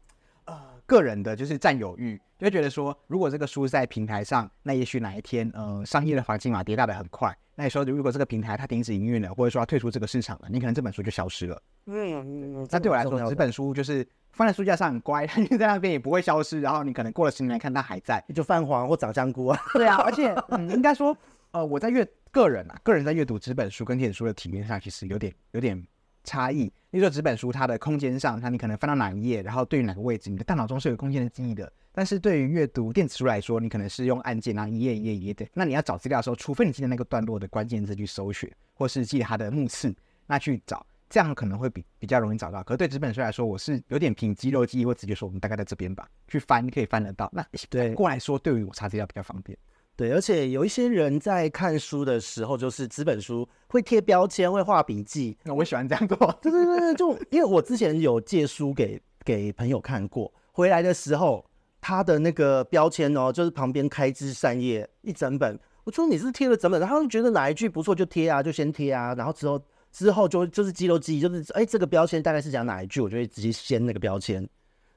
[0.46, 11.62] 呃个人的，就是占有欲，就会觉得说，如果这个书在平台上，那也许哪一天呃商业的环境嘛迭代的很快，那你说如果这个平台它停止营运了，或者说它退出这个市场了，你可能这本书就消失了。
[11.88, 19.60] 嗯，那对我来说，纸本书就是放在书架上很乖，它就在那边也不会消失，然后你可能过了十年来看它还在，就泛黄或长香菇啊。
[19.74, 21.18] 对啊，而且嗯，应该说。
[21.58, 25.88] 呃，我在阅个人啊，个人在阅读纸本书跟电子书的体验上，其实有点有点
[26.24, 26.66] 差异。
[26.92, 31.72] 例如说纸本书，它的空间上，它你可能翻到哪一页，然后对于哪个位置，你的大脑中是有空间的记忆的。
[31.92, 35.48] 但是对于阅读电子书来说，你可能是用按键，然后一页一页一页的。
[35.56, 39.92] 那你要找资料的时候，除非你记得那个段落的关键字去搜寻，或是记得它的目次，
[40.28, 42.62] 那去找，这样可能会比比较容易找到。
[42.62, 47.28] 可是对纸本书来说，我是有点凭肌肉记忆，或直接说我们大概在这边吧，去翻可以翻得到。
[47.34, 49.58] 那对过来说，对于我查资料比较方便。
[49.98, 55.36] 对，而且有一些人在看书的时候，就是纸本书会贴标签，会画笔记。
[55.44, 56.16] 那我喜欢这样做。
[56.40, 61.44] 对对对，就 因为我之前有借书给给朋友看过，回来的时候
[61.82, 65.60] 他的那个标签哦，就是旁边开枝散叶一整本。
[65.84, 69.60] 我说你是贴了整本，然后觉得哪一句不错就贴啊，就先贴啊，然后之后
[69.92, 74.48] 之后就就是肌肉记忆，就是哎这个标签大概是讲哪一句，我就会直接先那个标签。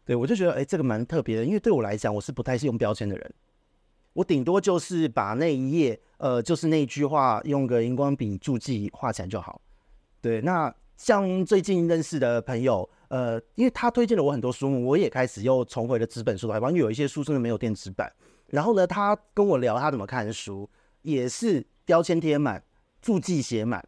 [0.04, 3.34] 对，我就觉得哎这个蛮特别的，因为对我来讲我是不太是用标签的人。
[4.12, 9.60] 我顶多就是把那一页，呃，就是那句话，用个荧光笔注记画起来就好。
[10.20, 18.12] 对，那像最近认识的朋友，呃，因为他推荐了我很多书目，我也开始又重回了纸本书的怀抱，因为有一些书真的没有电子版。
[18.48, 20.68] 然后呢，他跟我聊他怎么看书，
[21.02, 22.62] 也是标签贴满，
[23.00, 23.86] 注记写满，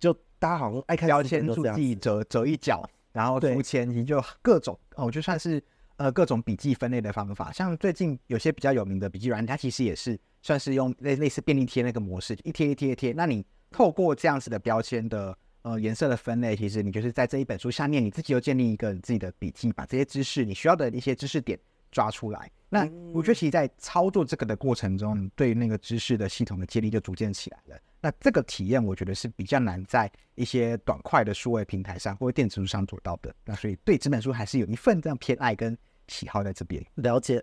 [0.00, 2.82] 就大家好像爱看标签、注记折折一角，
[3.12, 5.62] 然后书签你就各种哦，就算是。
[5.96, 13.12] 呃，各种笔记分类的方法，像最近有些比较有名的笔记软件，它其实也是算是用类类似便利贴那个模式，一贴一贴一贴。
[13.12, 21.56] 那你透过这样子的标签的呃颜色的分类，其实你就是在这一本书下面，你自己又建立一个你自己的笔记，把这些知识你需要的一些知识点
[21.92, 22.50] 抓出来。
[22.68, 22.80] 那
[23.12, 27.80] 我觉得其实，在操作这个的过程中，你对那个知识的系统的建立就逐渐起来了。
[28.04, 33.34] 那这个体验我觉得是比较难在一些短快的数位平台上或者电子书上做到的。
[33.46, 35.74] 那所以对这本书还是有一份这样偏爱跟
[36.08, 36.84] 喜好在这边。
[36.96, 37.42] 了解，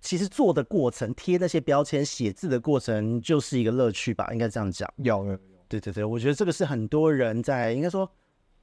[0.00, 4.92] 其实做的过程贴那些标签、写字的过程就是一个乐趣吧，应该这样讲。
[4.96, 5.38] 有有有，
[5.68, 8.10] 对对对，我觉得这个是很多人在应该说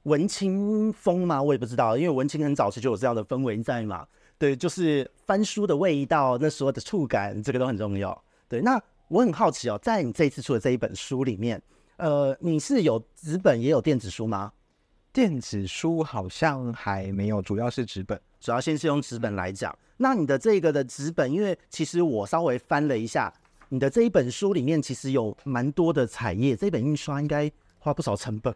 [0.02, 4.06] 文青风嘛，我也不知道，因为文青很早期就有这样的氛围在嘛。
[4.36, 8.22] 对，就是翻书的味道，那时候的触感，这个都很重要。
[8.46, 8.78] 对，那。
[9.08, 11.60] 我很好奇哦，在你这一次出的这一本书里面，
[11.96, 14.52] 呃，你是有纸本也有电子书吗？
[15.12, 19.76] 电子书好像还没有，主要是纸本，主要先是用纸本来讲。
[19.96, 23.32] 那你的这个的纸本，因为其实我稍微翻了一下，
[23.70, 28.54] 你的这一本书里面其实有蛮多的彩页，这一本印刷应该花不少成本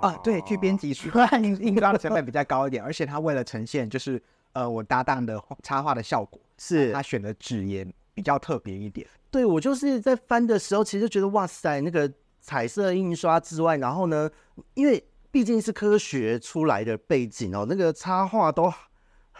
[0.00, 0.16] 啊。
[0.24, 1.10] 对，去编辑书
[1.42, 4.20] 印印刷的成本比较高一点，而且它为了呈现就是
[4.54, 9.06] 呃我搭档的插画的效果，是他选的纸颜比较特别一点。
[9.30, 14.30] 对，我就是在翻的时候，其实就觉得哇塞，那个彩色印刷之外，然后呢，
[14.74, 18.70] 因为毕竟是科学出来的背景哦，那个插画都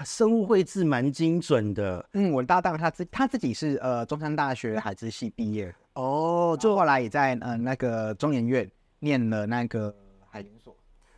[0.05, 2.09] 生物绘制蛮精准的。
[2.15, 8.71] 嗯，我搭档他自他自己是呃中山大学海之系毕业哦，就后来也在呃那个中研院
[9.01, 9.95] 念了那个
[10.31, 10.75] 海研所，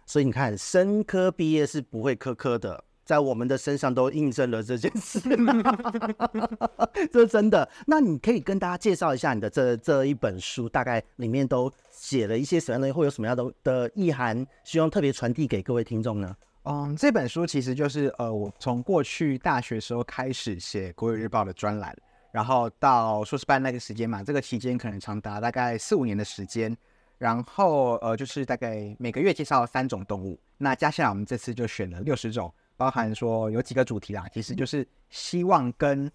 [0.07, 2.83] 所以你看，生科毕业是不会科科的。
[3.13, 5.21] 在我们的身上都印证了这件事，
[7.13, 7.69] 这是真的。
[7.87, 16.35] 那你可以跟大家介绍一下你的这这一本书，大概里面都写了一些什么样的，会有什么样的的意涵，希望特别传递给各位听众呢？
[16.63, 21.95] 嗯，这本书其实就是呃，我从过去大学时候开始写《国语日报》的专栏，
[22.33, 26.75] 然后到硕士班那个时间嘛，这个期间可能长达大概四五年的时间，
[27.19, 32.51] 然后呃，就是大概每个月介绍三种动物，那加起来我们这次就选了六十种。
[32.77, 36.11] 包含说有几个主题啦，其实就是希望跟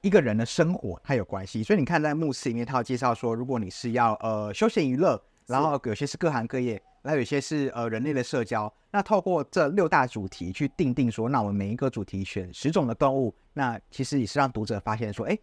[0.00, 1.62] 一个人的生活它有关系。
[1.62, 8.72] 所以你看在目次里面，他有介绍说，如果你是要呃休闲娱乐，然后有些是各行各业，然后有些是呃人类的社交。
[8.90, 15.38] 那透过这六大主题去定定说，那我们每一个主题选十种的动物，那其实也是让读者发现说，哎，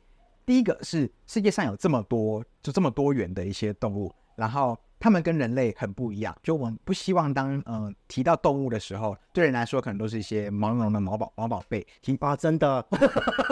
[0.46, 4.78] 第一个是世界上有这么多就这么多元的一些动物，然后。
[5.00, 11.86] 他们跟人类很不一样，就我们不希望当呃提到动物的时候，对人来说可能都是一些毛茸茸的毛宝毛宝贝。
[12.20, 12.97] 啊，真的 不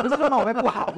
[0.09, 0.93] 是说毛宝贝不好，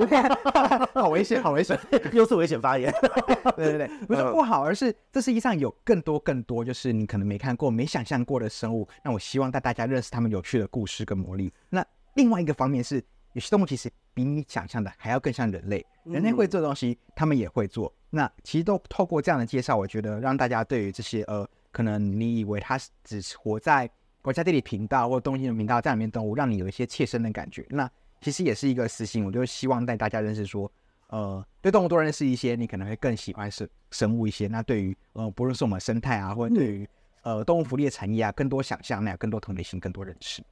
[0.96, 1.80] 好危险，好危险，
[2.12, 2.92] 又是危险发言。
[3.56, 8.88] 对对对，不是不好，而是这世界上有更多更多，就是你可能没看过、没想象过的生物。
[9.04, 11.54] 那我希望带大家认识他们有趣的故事跟魔力。
[11.70, 11.86] 那
[12.16, 17.94] 另外一个方面是，有些动物其实比你想象的还要更像人类，人类会做东西，他们也会做。
[18.10, 23.90] 那其实都透过这样的介绍，我觉得让大家对于这些呃，可能你以为它只活在
[24.22, 27.66] 国家地理频道或东西的频道这样里面动物，让你有一些切身的感觉。
[27.70, 27.90] 那
[28.22, 30.70] 其实也是一个私心，我就希望带大家认识说，
[31.08, 34.48] 呃，对动物多认识一些，你可能会更喜欢生生物一些。
[34.48, 36.90] 那对于呃，不论是我们生态啊，或者对于
[37.22, 40.44] 呃动物福利的产业啊，更多想象，那有更多同理心，更多认识。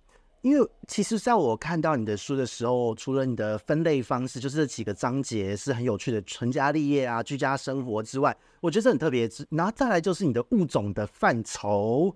[0.48, 9.30] 因为其实，在我看到你的书的时候，除了你的分类方式，就是这几个章节是很有趣的，成家立业啊、居家生活之外，我觉得这很特别。
[9.50, 12.16] 然后再来就是你的物种的范畴，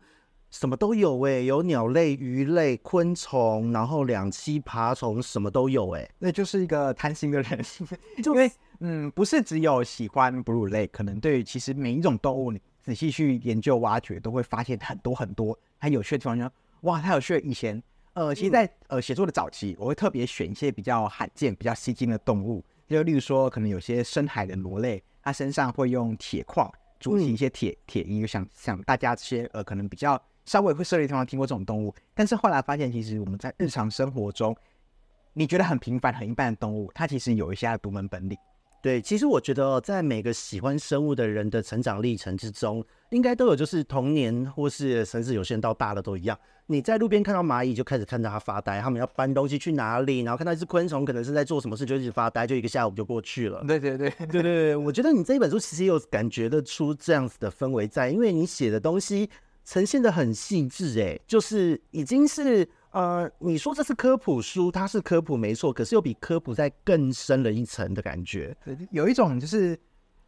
[0.49, 6.09] 什么都有哎，有鸟类、鱼类、昆虫，然后两栖爬虫，什么都有哎。
[6.17, 7.59] 那就是一个贪心的人，
[8.23, 16.37] 因为嗯，不是只有喜欢哺乳类，可能对于其实每一种动物，你仔细去研究挖掘，都会发现很多很多很有趣的地方。
[16.37, 16.49] 说
[16.83, 17.83] 哇，它有趣的以前。
[18.13, 28.19] 呃，其实在，在呃写作的早期，我会特别选一些比较罕见、比较吸睛的动物，就例如说，可能有些深海的螺类，它身上会用铁矿筑起一些铁铁衣。
[28.19, 34.53] 就想想大家这些呃，可能比较稍微会涉猎的地方听过这种动物，但是后来发现，其实我们在日常生活中，
[35.33, 38.37] 你觉得很平凡、很一般的动物，它其实有一些独门本领。
[38.81, 46.35] 对，其实我觉得在每个喜欢生物的人的成长历程之中，应该都有，就是童年或是甚至有些人到大了都一样。
[46.65, 53.63] 你在路边看到蚂蚁，就开始看着它发呆，他们要搬东西去哪里，然后看到一只昆虫，可能是在做什么事，就一直发呆，就一个下午就过去了。
[53.67, 59.29] 对对对对对对，我觉得你这一本书其实有感觉得出这样子的氛围在，因为你写的东西
[59.63, 62.67] 呈现的很细致，哎，就是已经是。
[62.91, 68.55] 呃，你说这是科普书，它是科普没错，可是又比科普再更深了一层的感觉。
[68.91, 69.79] 有一种就是，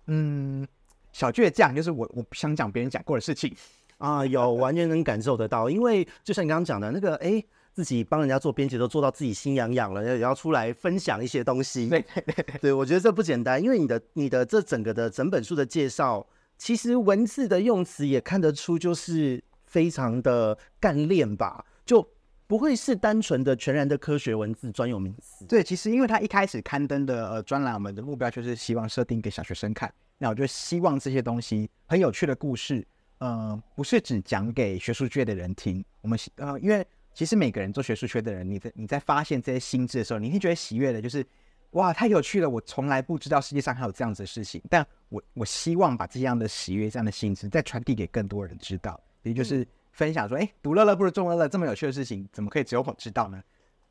[0.07, 0.66] 嗯，
[1.11, 3.53] 小倔强，就是我我不想讲别人讲过的事情
[3.97, 5.70] 啊，有完全能感受得到。
[5.70, 7.43] 因为就像你刚刚讲的那个，哎，
[7.74, 11.89] 自己帮人家做编辑都做到自己心痒痒了，也要出来分享一些东西。
[11.89, 16.26] 对对对，对我觉得这不简单，因为你的你的这整个的整本书的介绍，
[16.57, 22.12] 其实文字的用词也看得出就是非常的干练吧，就。
[22.54, 25.43] 不会是单纯的全然的科学文字专有名词。
[25.45, 29.91] 对，其实因为他一开始刊登的呃专栏，我们的目标就是希望设定给小学生看。
[30.20, 32.86] 那我就希望这些东西很有趣的故事，
[33.18, 35.84] 呃，不是只讲给学术界的人听。
[36.01, 41.26] 我们呃，因为其实每个人做学术圈的人，你在你在发现这些新知的时候，你一定觉得喜悦的，就是
[41.72, 42.47] 哇，太有趣了！
[42.47, 44.62] 我从来不知道世界上还有这样子的事情。
[44.70, 53.41] 但我我希望把这样的喜悦、这样的心知再传递给更多人知道，也就是分享说，哎，独乐乐不如众乐乐，这么有趣的事情，怎么可以只有我知道呢？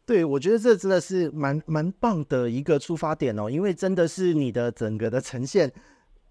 [0.04, 5.72] 对，我觉得这真的是蛮蛮棒的一个出发点哦，因为真的是你的整个的呈现。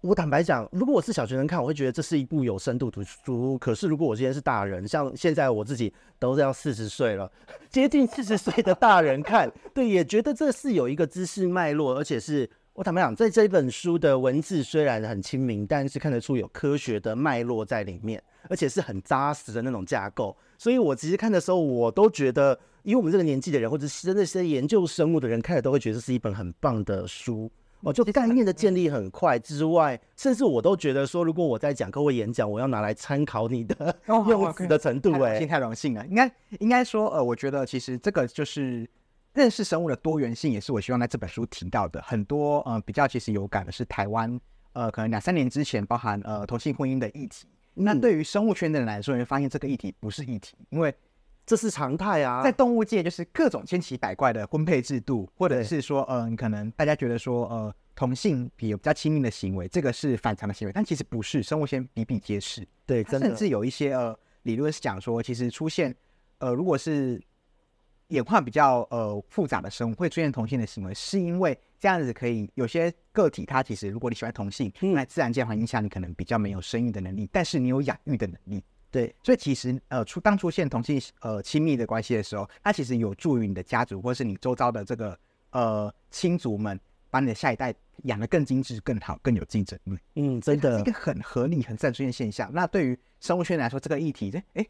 [0.02, 3.56] 我坦白讲，如果我是小学生看，我会觉得这是一部有深度读书。
[3.58, 7.30] 可是如果我今天是大人，像现在我自己都要四十岁了，
[7.70, 20.34] 接近四十岁的大人看，对，也觉得这是有一个知识脉络，而且是我坦白讲，在这本书的文字虽然很亲民，但是看得出有科学的脉络在里面，而且是很扎实的那种架构。
[20.56, 27.50] 所以我其实看的时候，我都觉得，以我们这个年纪的人，或者是那些研究生物的人看了，都会觉得是一本很棒的书。
[27.82, 36.06] 哦，就概念的建立很快之外，甚至我都觉得说，如果我在讲各位演讲，我要拿来参考你的 用词的程度，哎，太荣幸了。
[36.06, 38.88] 应该应该说，呃，我觉得其实这个就是
[39.34, 42.02] 认识生物的多元性，也是我希望在这本书提到的。
[42.02, 44.40] 很多呃比较其实有感的是台湾，
[44.72, 47.46] 呃，可能两三年之前包含呃同性婚姻的议题。
[47.74, 50.94] 那对于生物圈的人来说，你会发现这个议题不是议题，因为
[51.46, 62.68] 这是常态啊，在动物界就是各种千奇百怪的婚配制度，或者是说，嗯、呃，可能大家觉得说，呃，同性比有比较亲密的行为，这个是反常的行为，但其实不是，生物圈比比皆是。
[62.84, 63.28] 对，真的。
[63.28, 65.94] 甚至有一些呃理论是讲说，其实出现
[66.38, 67.18] 呃如果是
[68.12, 78.62] 演化比较呃复杂的生物会出现同性的行为，是因为这样子可以有些个体它其实如果你喜欢同性，嗯，在自然界环境下你可能比较没有生育的能力，但是你有养育的能力。
[78.90, 85.18] 对，所以其实呃出当出现同性呃亲密的关系的时候，它其实有助于你的家族或者是你周遭的这个
[85.52, 89.96] 呃亲族们，把你的下一代养得更精致、更好、更有竞争力。
[90.16, 92.50] 嗯，真的，一个很合理、很自然出现现象。
[92.52, 94.66] 那对于生物圈来说，这个议题，哎哎，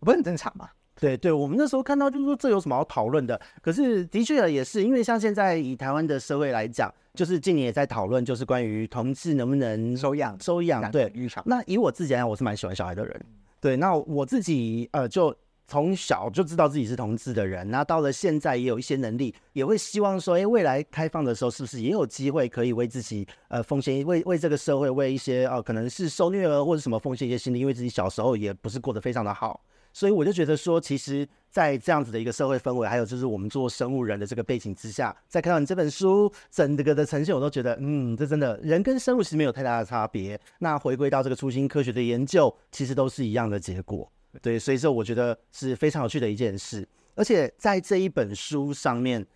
[0.00, 0.70] 不是很正常吗？
[0.98, 3.38] 对对，我们那时候看到就是说这有什么好讨论的？
[3.60, 10.90] 可是的确也是，因为像现在以台湾的社会来讲，就是近年也在讨论，就是关于同志能不能收养、收养。
[10.90, 11.12] 对，
[11.44, 13.26] 那以我自己来讲，我是蛮喜欢小孩的人。
[13.60, 15.34] 对，那我自己呃，就
[15.66, 29.60] 从小就知道自己是同志的人，那到了现在也有一些能力，也会希望说，哎，未来开放的时候，是不是也有机会可以为自己呃奉献，为为这个社会，为一些哦、呃，可能是受虐儿或者什么奉献一些心力，因为自己小时候也不是过得非常的好。
[29.96, 40.38] 所以我就觉得说，其实，在这样子的一个社会氛围，还有就是我们做生物人的这个背景之下，再看到你这本书整个的呈现，我都觉得，嗯，这真的人跟生物其实没有太大的差别。
[40.58, 44.06] 那回归到这个初心科学的研究，其实都是一样的结果。
[44.42, 46.86] 对，所以说我觉得是非常有趣的一件事。
[47.14, 49.26] 而且在这一本书上面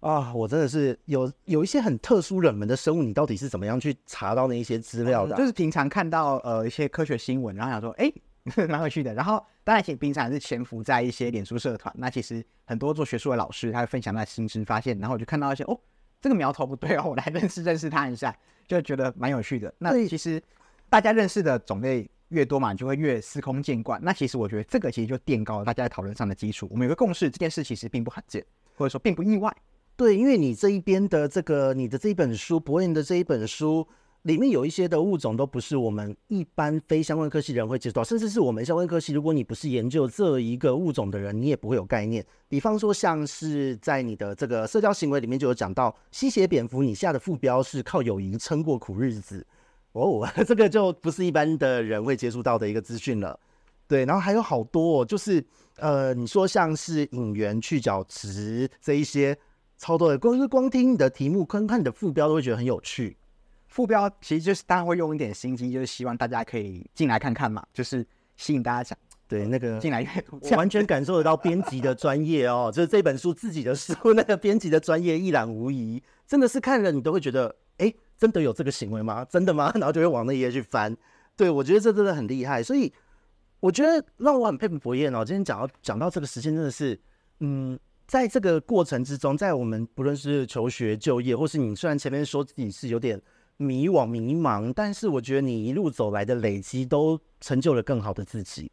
[0.00, 5.34] 啊，我真的是有有一些很特殊冷门的生物，你到底是怎么样去查到那一些资料的？
[5.34, 8.12] 就是平常看到呃一些科学新闻，然后想说，哎。
[8.68, 11.94] 蛮有趣的，然后当然，其实平常是潜伏在一些脸书社团。
[11.98, 15.78] 那其实很多做学术的老师，他会分享他的新知发现，然后我就看到一些哦，
[16.20, 18.36] 这个苗头不对哦，我来认识认识他一下，
[18.66, 19.72] 就觉得蛮有趣的。
[19.78, 20.42] 那其实
[20.88, 24.00] 大家认识的种类越多嘛，你就会越司空见惯。
[24.02, 26.68] 那其实我觉得这个其实就垫高了大家在讨论上的基础。
[26.70, 28.44] 我们有个共识，这件事其实并不罕见，
[28.76, 29.54] 或者说并不意外。
[29.96, 33.86] 对，因为你这一边的这个你的这一本书，博彦的这一本书。
[34.22, 42.24] 里面有一些的物种都不是我们一般非相关科系人会接触到，甚至是我们相关科系，如果你不是研究这一个物种的人，你也不会有概念。
[42.46, 49.46] 比方说，像是在你的这个社交行为里面就有讲到，吸血蝙蝠，你下的副标是靠友谊撑过苦日子。
[49.92, 53.40] 哦，这个就不是一般的人会接触到的一个资讯了。
[53.88, 55.42] 对，然后还有好多，哦，就是
[55.78, 59.36] 呃，你说像是隐缘去角质这一些
[59.78, 63.16] 超多的，光是光听你的题目，看看你的副标都会觉得很有趣。
[63.70, 68.04] 副标其实就是大家会用一点心机，就是希望大家可以进来看看嘛，就是
[68.36, 68.98] 吸引大家讲，
[69.28, 79.24] 对那个进来阅读，完全感受得到编辑的专业哦，就是这本书自己的书，那个编辑的专业一览无遗，真的是看了你都会觉得，哎，真的有这个行为吗？
[79.24, 79.70] 真的吗？
[79.78, 80.96] 然后就会往那页去翻。
[81.36, 82.92] 对，我觉得这真的很厉害，所以
[83.60, 85.24] 我觉得让我很佩服博彦哦。
[85.24, 87.00] 今天讲到讲到这个时间，真的是，
[87.38, 93.22] 嗯，在这个过程之中，在我们不论是求学、就业，或是你虽然前面说自己是有点。
[93.60, 98.70] 迷惘迷茫，但是我觉得你一路走来的累积都成就了更好的自己。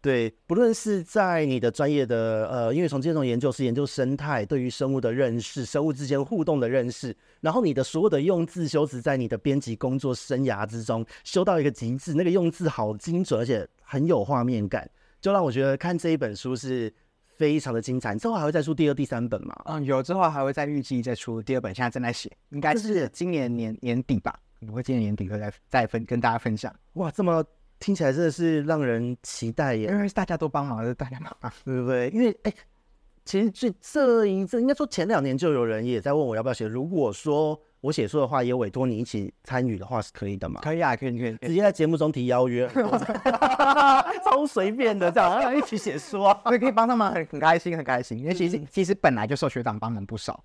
[0.00, 16.92] 对，不论是在你的专业的呃，因为从这种研究是研究生态，对于生物的认识，生物之间互动的认识，然后你的所有的用字修辞，在你的编辑工作生涯之中修到一个极致，那个用字好精准，而且很有画面感，就让我觉得看这一本书是
[17.36, 18.14] 非常的精彩。
[18.16, 19.54] 之后还会再出第二、第三本吗？
[19.66, 24.38] 嗯，有，之后还会再预计再出第二本，现在正在写，应该是今年年年底吧。
[24.68, 26.74] 我会今年年底会再再分跟大家分享。
[26.94, 27.44] 哇，这么
[27.78, 29.88] 听起来真的是让人期待耶！
[29.88, 32.08] 因为大家都帮忙，是大家忙，对不对？
[32.10, 32.52] 因为哎。
[33.28, 36.64] 其实这这一阵应该说前两年就有人也在问我要不要写。
[36.64, 40.60] 如果说我写书的话，也委托你一起参与的话，是可以的嘛？
[40.60, 42.68] 可以啊，可以，可以，直接在节目中提邀约，
[44.24, 48.18] 超随便的这样，一起写书啊， 可以帮他们很很开心，很开心。
[48.18, 50.42] 因为其实其实本来就受学长帮忙不少。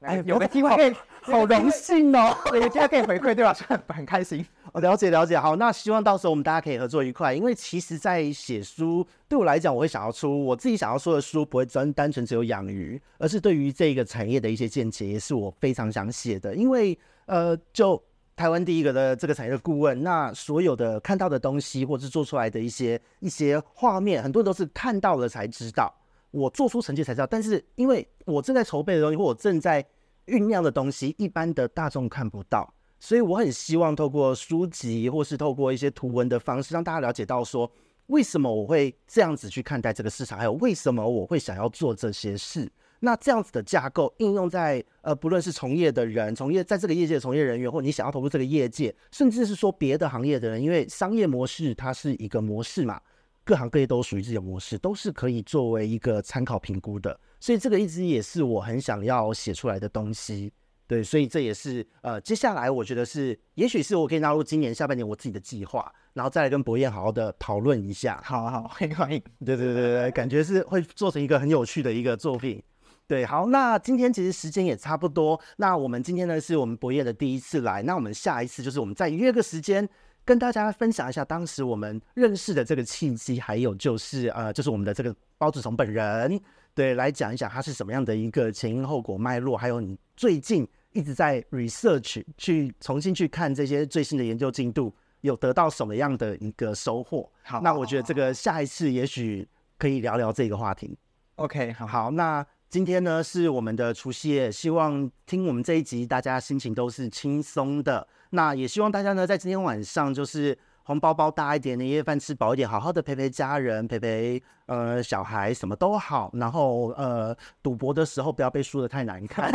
[0.00, 2.36] 哎，有个机会可以，好荣幸哦！
[2.54, 3.52] 有个机会可以回馈，对吧？
[3.66, 4.46] 很 很开心。
[4.72, 7.34] 我了解了解，好，那希望到时候我们大家可以合作愉快。
[7.34, 16.54] 因为其实，在写书对我来讲，我会想要出我自己想要说的书，不会专单纯只有养鱼，而是对于这个产业的一些见解，也是我非常想写的。
[16.54, 16.96] 因为
[17.26, 18.00] 呃，就
[18.36, 25.92] 台湾第一个的这个产业的顾问，那所有的看到的东西，或是做出来的一些一些画面，很多人都是看到了才知道。
[26.30, 29.84] 我做出成绩才知道，但是因为我正在筹备的东西，或我正在
[30.26, 37.70] 酝酿的东西，一般的大众看不到，所以我很希望透过书籍，或是透过一些图文的方式，让大家了解到说，
[38.08, 42.70] 为什么我会这样子去看待这个市场，还有为什么我会想要做这些事。
[43.00, 53.00] 那这样子的架构应用在呃，不论是从业的人，从业在这个业界的从业人员，或你想要投入这个业界，甚至是说别的行业的人，因为商业模式它是一个模式嘛。
[53.48, 60.52] 各行各业都属于自己的模式，都是可以作为一个参考评估的，所以这个一直也是我很想要写出来的东西。
[60.86, 68.20] 对，所以这也是呃，接下来我觉得是，也许是我可以纳入今年下半年我自己的计划，然后再来跟博彦好好的讨论一下。
[68.22, 69.18] 好好，欢迎欢迎。
[69.42, 72.62] 对对对对，感觉是会做成一个很有趣的一个作品。
[73.06, 79.88] 对，好，那今天其实时间也差不多，那我们今天呢是我们博彦的第一次来，那我们下一次就是我们再约个时间。
[80.28, 86.38] 跟大家分享一下当时我们认识的这个契机，还有就是呃，就是我们的这个包子虫本人，
[86.74, 97.32] 对，来讲一讲他是什么样的一个前因后果脉络，还有你最近一直在 research 去重新去看这些最新的研究进度，有得到什么样的一个收获？
[97.42, 99.48] 好，那我觉得这个下一次也许
[99.78, 100.98] 可以聊聊这个话题。
[101.36, 108.06] OK，好，好，那今天呢是我们的除夕夜，希望听我们这一集大家心情都是轻松的。
[108.30, 116.30] 那也希望大家呢，在今天晚上就是红包包大一点，年夜饭吃饱一点，好好的陪陪家人，陪陪呃小孩，什么都好。
[116.34, 119.50] 然后呃，赌博的时候不要被输的太难看。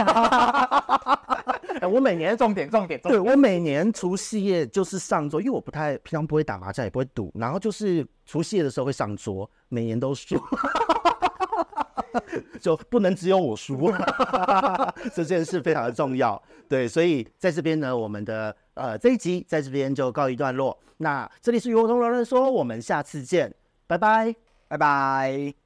[1.82, 10.40] 欸、 我每年重点重点，重点对我每年除夕夜就是上桌，因为我不太平常不会打麻将，也不会赌，然后就是除夕夜的时候会上桌，每年都输。
[12.60, 13.92] 就不能只有我输，
[15.14, 16.42] 这件事非常的重要。
[16.68, 20.78] 对，所以在这边呢，我们的呃这一集在这边就告一段落。
[20.98, 23.54] 那这里是鱼活通乱乱说，我们下次见，
[23.88, 24.36] 拜拜，
[24.68, 25.63] 拜拜。